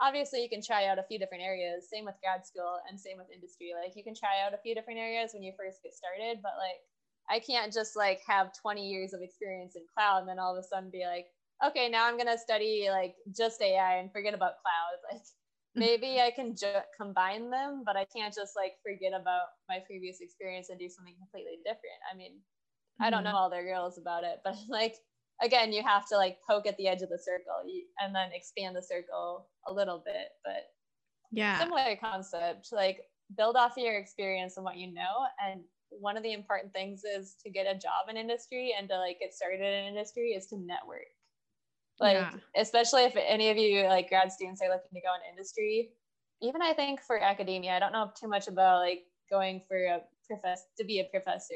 [0.00, 3.18] obviously you can try out a few different areas, same with grad school and same
[3.18, 3.72] with industry.
[3.74, 6.52] Like you can try out a few different areas when you first get started, but
[6.58, 6.80] like
[7.30, 10.62] I can't just like have 20 years of experience in cloud and then all of
[10.62, 11.26] a sudden be like,
[11.64, 14.98] okay, now I'm gonna study like just AI and forget about cloud.
[15.12, 15.22] Like
[15.74, 20.20] maybe I can ju- combine them, but I can't just like forget about my previous
[20.20, 22.00] experience and do something completely different.
[22.12, 22.42] I mean,
[23.00, 23.24] I don't Mhm.
[23.24, 24.96] know all the rules about it, but like
[25.42, 27.62] again, you have to like poke at the edge of the circle
[28.00, 30.28] and then expand the circle a little bit.
[30.44, 30.64] But
[31.30, 31.58] Yeah.
[31.58, 33.02] similar concept, like
[33.36, 35.26] build off of your experience and what you know.
[35.42, 38.98] And one of the important things is to get a job in industry and to
[38.98, 41.08] like get started in industry is to network.
[42.00, 42.40] Like Yeah.
[42.56, 45.94] especially if any of you like grad students are looking to go in industry,
[46.42, 50.02] even I think for academia, I don't know too much about like going for a
[50.26, 51.54] profess to be a professor.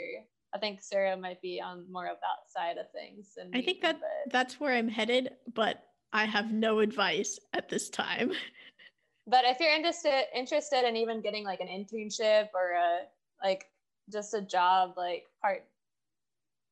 [0.55, 3.35] I think Sarah might be on more of that side of things.
[3.37, 7.91] And I think that that's where I'm headed, but I have no advice at this
[7.91, 8.33] time.
[9.27, 13.01] but if you're interested interested in even getting like an internship or a
[13.45, 13.67] like
[14.11, 15.65] just a job like part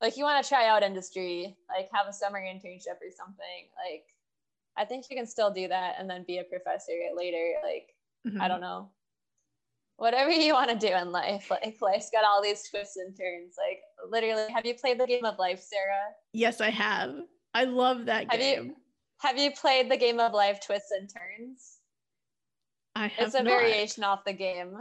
[0.00, 4.04] like you want to try out industry like have a summer internship or something like
[4.76, 7.92] i think you can still do that and then be a professor later like
[8.26, 8.40] Mm-hmm.
[8.40, 8.88] i don't know
[9.98, 13.54] whatever you want to do in life like life's got all these twists and turns
[13.58, 13.80] like
[14.10, 17.14] literally have you played the game of life sarah Yes, I have.
[17.54, 18.64] I love that have game.
[18.66, 18.76] you
[19.20, 21.78] have you played the game of life twists and turns
[22.94, 23.50] I have it's a not.
[23.50, 24.76] variation off the game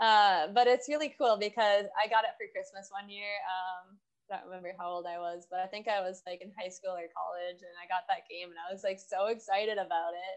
[0.00, 3.96] uh, but it's really cool because i got it for christmas one year um,
[4.30, 6.68] I don't remember how old i was but i think i was like in high
[6.68, 10.12] school or college and i got that game and i was like so excited about
[10.14, 10.36] it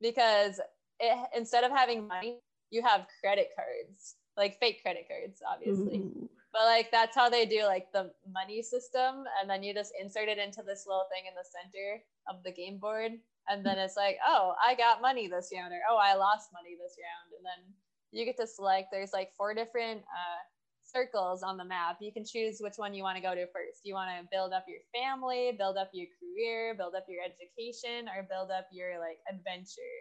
[0.00, 0.60] because
[1.00, 2.38] it, instead of having money
[2.72, 6.28] you have credit cards like fake credit cards obviously Ooh.
[6.52, 10.28] but like that's how they do like the money system and then you just insert
[10.28, 13.12] it into this little thing in the center of the game board
[13.48, 16.74] and then it's like oh i got money this round or oh i lost money
[16.80, 17.74] this round and then
[18.10, 20.40] you get to select there's like four different uh,
[20.82, 23.80] circles on the map you can choose which one you want to go to first
[23.84, 28.08] you want to build up your family build up your career build up your education
[28.08, 29.96] or build up your like adventure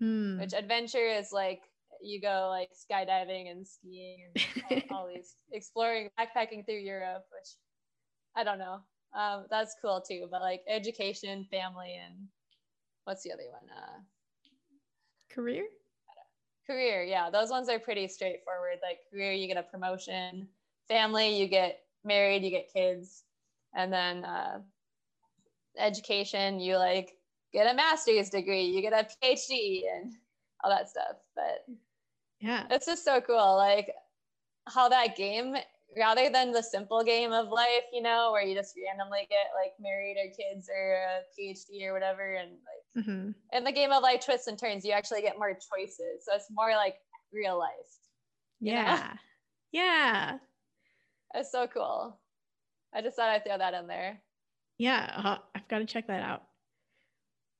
[0.00, 0.40] Hmm.
[0.40, 1.60] which adventure is like
[2.02, 4.18] you go like skydiving and skiing
[4.70, 7.50] and all, all these exploring backpacking through europe which
[8.36, 8.80] i don't know.
[9.12, 12.14] Um, that's cool too but like education family and
[13.04, 13.70] what's the other one?
[13.70, 14.00] Uh,
[15.30, 15.64] Career?
[16.66, 17.30] career yeah.
[17.30, 20.48] Those ones are pretty straightforward like career you get a promotion.
[20.88, 23.24] Family you get married you get kids.
[23.74, 24.60] And then uh,
[25.78, 27.12] education you like
[27.52, 30.12] get a master's degree you get a phd and
[30.62, 31.16] all that stuff.
[31.34, 31.64] But
[32.40, 32.66] Yeah.
[32.70, 33.90] it's just so cool like
[34.68, 35.54] how that game
[35.96, 39.72] rather than the simple game of life you know where you just randomly get like
[39.80, 44.02] married or kids or a phd or whatever and like hmm in the game of
[44.02, 46.96] life twists and turns you actually get more choices so it's more like
[47.32, 47.72] real life
[48.60, 48.80] you know?
[48.80, 49.16] Yeah.
[49.72, 50.38] Yeah.
[51.34, 52.20] it's so cool
[52.94, 54.22] i just thought i'd throw that in there
[54.78, 55.12] Yeah.
[55.24, 56.42] Uh, I've got to check that out.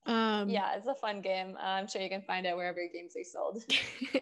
[0.07, 3.15] Um, yeah it's a fun game uh, i'm sure you can find it wherever games
[3.17, 3.65] are sold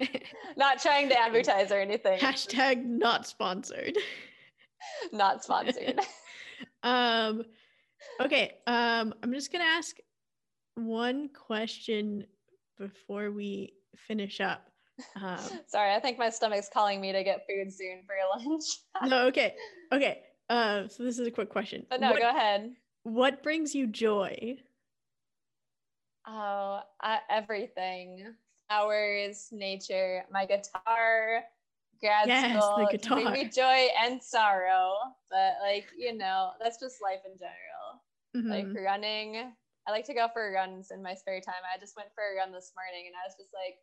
[0.56, 3.98] not trying to advertise or anything Hashtag not sponsored.
[5.12, 5.98] not sponsored
[6.84, 7.42] um,
[8.20, 8.52] okay.
[8.66, 9.96] Um, I'm just gonna ask
[10.76, 12.26] one question
[12.78, 14.68] before we finish up.
[15.20, 18.64] Um, sorry i think my stomach's calling me to get food soon for your lunch
[19.04, 19.54] no, okay,
[19.90, 20.20] okay.
[20.48, 21.86] Uh, so this is a quick question.
[21.90, 22.72] but no what, go ahead
[23.04, 24.56] what brings you joy?
[26.26, 28.34] Oh, uh, everything.
[28.68, 31.44] Flowers, nature, my guitar,
[32.00, 32.76] grad Yes, school.
[33.12, 33.32] bring guitar.
[33.32, 34.94] me joy and sorrow.
[35.30, 38.02] But like, you know, that's just life in general.
[38.34, 38.48] Mhm.
[38.48, 39.56] like running.
[39.86, 41.62] I like to go for runs in my spare time.
[41.74, 43.78] I just went for a run this morning and I was just like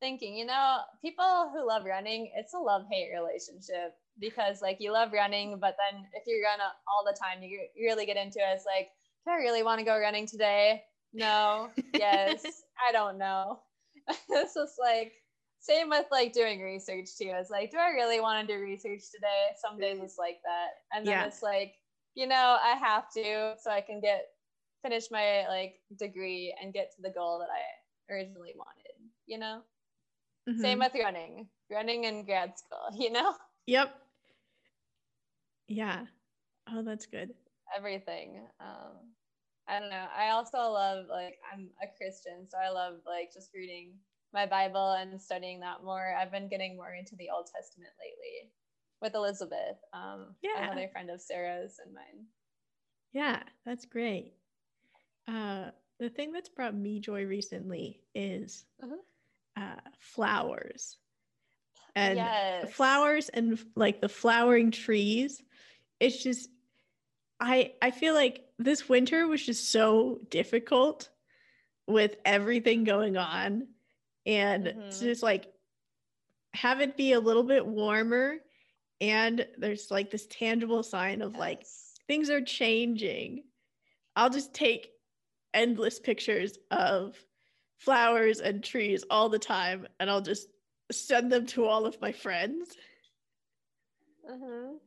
[0.00, 4.92] thinking, you know, people who love running, it's a love hate relationship because like you
[4.92, 8.38] love running, but then if you run all the time, you, you really get into
[8.40, 8.54] it.
[8.56, 8.90] It's like,
[9.26, 10.82] do I really want to go running today?
[11.12, 11.70] No.
[11.92, 12.42] Yes.
[12.86, 13.60] I don't know.
[14.30, 15.12] it's just like,
[15.60, 17.30] same with like doing research too.
[17.34, 19.50] It's like, do I really want to do research today?
[19.60, 20.68] Some days it's like that.
[20.92, 21.26] And then Yeah.
[21.26, 21.74] it's like,
[22.14, 24.26] you know, I have to so I can get
[24.82, 29.62] finish my like degree and get to the goal that I originally wanted, you know?
[30.56, 30.80] Same Mhm.
[30.80, 33.36] with running, running in grad school, you know?
[33.66, 33.94] Yep.
[35.68, 36.06] Yeah.
[36.68, 37.30] Oh, that's good.
[37.76, 38.48] Everything.
[38.60, 39.14] Um,
[39.72, 40.06] I don't know.
[40.14, 43.94] I also love, like, I'm a Christian, so I love, like, just reading
[44.34, 46.14] my Bible and studying that more.
[46.14, 48.52] I've been getting more into the Old Testament lately
[49.00, 50.66] with Elizabeth, um, Yeah.
[50.70, 52.26] another friend of Sarah's and mine.
[53.12, 54.34] Yeah, that's great.
[55.26, 58.98] Uh, the thing that's brought me joy recently is Mhm.
[59.56, 60.98] uh, flowers.
[61.94, 62.72] And yes.
[62.74, 65.42] flowers and like the flowering trees.
[66.00, 66.50] It's just
[67.40, 71.10] I I feel like this winter was just so difficult
[71.86, 73.68] with everything going on
[74.26, 74.98] and to Mhm.
[74.98, 75.52] just like
[76.54, 78.36] have it be a little bit warmer
[79.00, 81.64] and there's like this tangible sign of like
[82.06, 83.44] things are changing.
[84.16, 84.92] I'll just take
[85.54, 87.16] endless pictures of
[87.78, 90.48] flowers and trees all the time and I'll just
[90.92, 92.76] send them to all of my friends.
[94.26, 94.78] hmm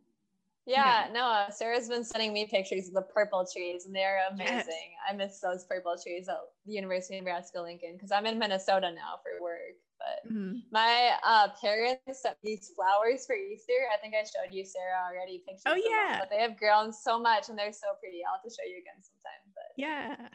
[0.65, 4.55] Yeah, no, uh, Sarah's been sending me pictures of the purple trees, and they're amazing.
[4.57, 4.67] Yes.
[5.09, 8.91] I miss those purple trees at the University of Nebraska Lincoln because I'm in Minnesota
[8.91, 9.75] now for work.
[9.97, 10.63] But Mhm.
[10.71, 13.87] my uh, parents sent these flowers for Easter.
[13.93, 15.63] I think I showed you Sarah already pictures.
[15.65, 16.19] Oh, of them, yeah.
[16.19, 18.21] but they have grown so much, and they're so pretty.
[18.25, 19.53] I'll have to show you again sometime.
[19.53, 20.29] But Yeah.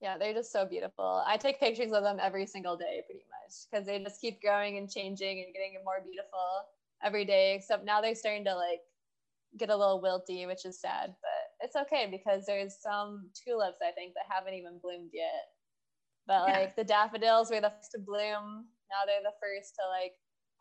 [0.00, 1.22] yeah, they're just so beautiful.
[1.26, 4.76] I take pictures of them every single day, pretty much, because they just keep growing
[4.76, 6.66] and changing and getting more beautiful
[7.02, 7.54] every day.
[7.54, 8.80] Except now they're starting to like
[9.58, 13.92] get a little wilty, which is sad, but it's okay because there's some tulips I
[13.92, 15.48] think that haven't even bloomed yet.
[16.26, 16.52] But Yeah.
[16.60, 18.66] like the daffodils were the first to bloom.
[18.90, 20.14] Now they're the first to like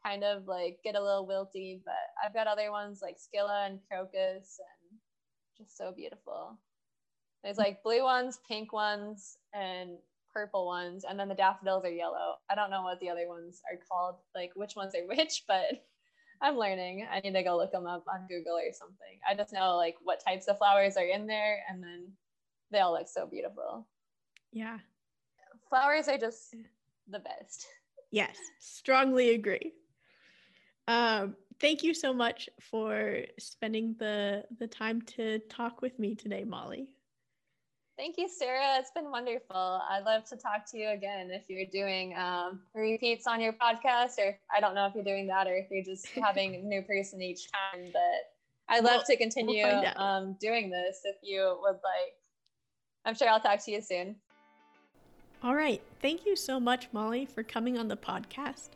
[0.05, 1.81] kind of like get a little wilty.
[1.83, 4.99] But I've got other ones like scilla and crocus and
[5.57, 6.59] just so beautiful.
[7.43, 9.97] There's like blue ones, pink ones, and
[10.33, 12.35] purple ones, and then the daffodils are yellow.
[12.49, 15.85] I don't know what the other ones are called, like which ones are which, but
[16.43, 17.07] I'm learning.
[17.09, 19.17] I need to go look them up on Google or something.
[19.27, 22.11] I just know like what types of flowers are in there, and then
[22.69, 23.87] they all look so beautiful.
[24.51, 24.79] Yeah.
[25.69, 26.53] Flowers are just
[27.09, 27.65] the best.
[28.11, 28.35] Yes.
[28.59, 29.73] Strongly agree.
[30.87, 36.43] Um, thank you so much for spending the the time to talk with me today,
[36.43, 36.89] Molly.
[37.97, 38.77] Thank you, Sarah.
[38.79, 39.55] It's been wonderful.
[39.89, 44.17] I'd love to talk to you again if you're doing um, repeats on your podcast,
[44.17, 46.81] or I don't know if you're doing that or if you're just having a new
[46.81, 47.91] person each time.
[47.93, 48.01] But
[48.67, 49.95] I'd love We'll- to continue out.
[49.97, 52.13] um, doing this if you would like.
[53.05, 54.15] I'm sure I'll talk to you soon.
[55.43, 55.81] All right.
[56.01, 58.69] Thank you so much, Molly, for coming on the podcast.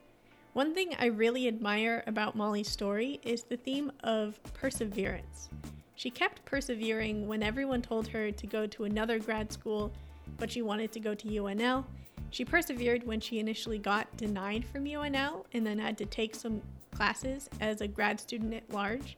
[0.53, 5.49] One thing I really admire about Molly's story is the theme of perseverance.
[5.98, 9.91] She kept persevering when everyone told her to go to another grad school,
[10.38, 11.86] but she wanted to go to UNL.
[12.30, 16.62] She persevered when she initially got denied from UNL and then had to take some
[16.93, 19.18] classes as a grad student at large.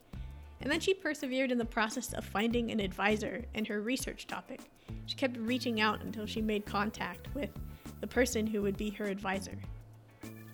[0.62, 4.60] And then she persevered in the process of finding an advisor and her research topic.
[5.04, 7.50] She kept reaching out until she made contact with
[8.00, 9.58] the person who would be her advisor.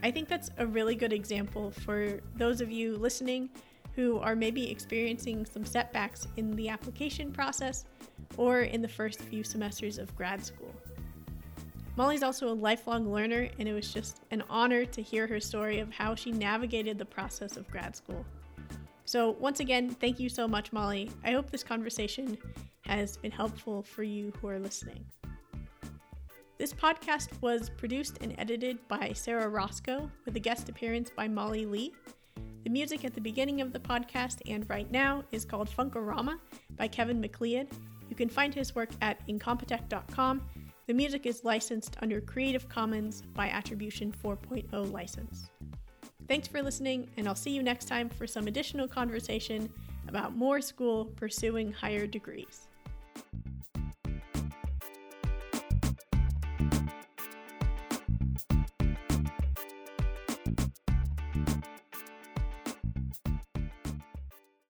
[0.02, 3.48] I think that's a really good example for those of you listening
[3.96, 7.86] who are maybe experiencing some setbacks in the application process
[8.36, 10.72] or in the first few semesters of grad school.
[11.96, 15.78] Molly's also a lifelong learner, and it was just an honor to hear her story
[15.78, 18.24] of how she navigated the process of grad school.
[19.06, 21.10] So, once again, thank you so much, Molly.
[21.24, 22.36] I hope this conversation
[22.82, 25.06] has been helpful for you who are listening.
[26.58, 31.64] This podcast was produced and edited by Sarah Roscoe with a guest appearance by Molly
[31.64, 31.94] Lee.
[32.66, 36.36] The music at the beginning of the podcast and right now is called Funkorama
[36.76, 37.68] by Kevin MacLeod.
[38.10, 40.42] You can find his work at incompetech.com.
[40.88, 45.48] The music is licensed under Creative Commons by Attribution 4.0 license.
[46.26, 49.72] Thanks for listening, and I'll see you next time for some additional conversation
[50.08, 52.66] about more school pursuing higher degrees.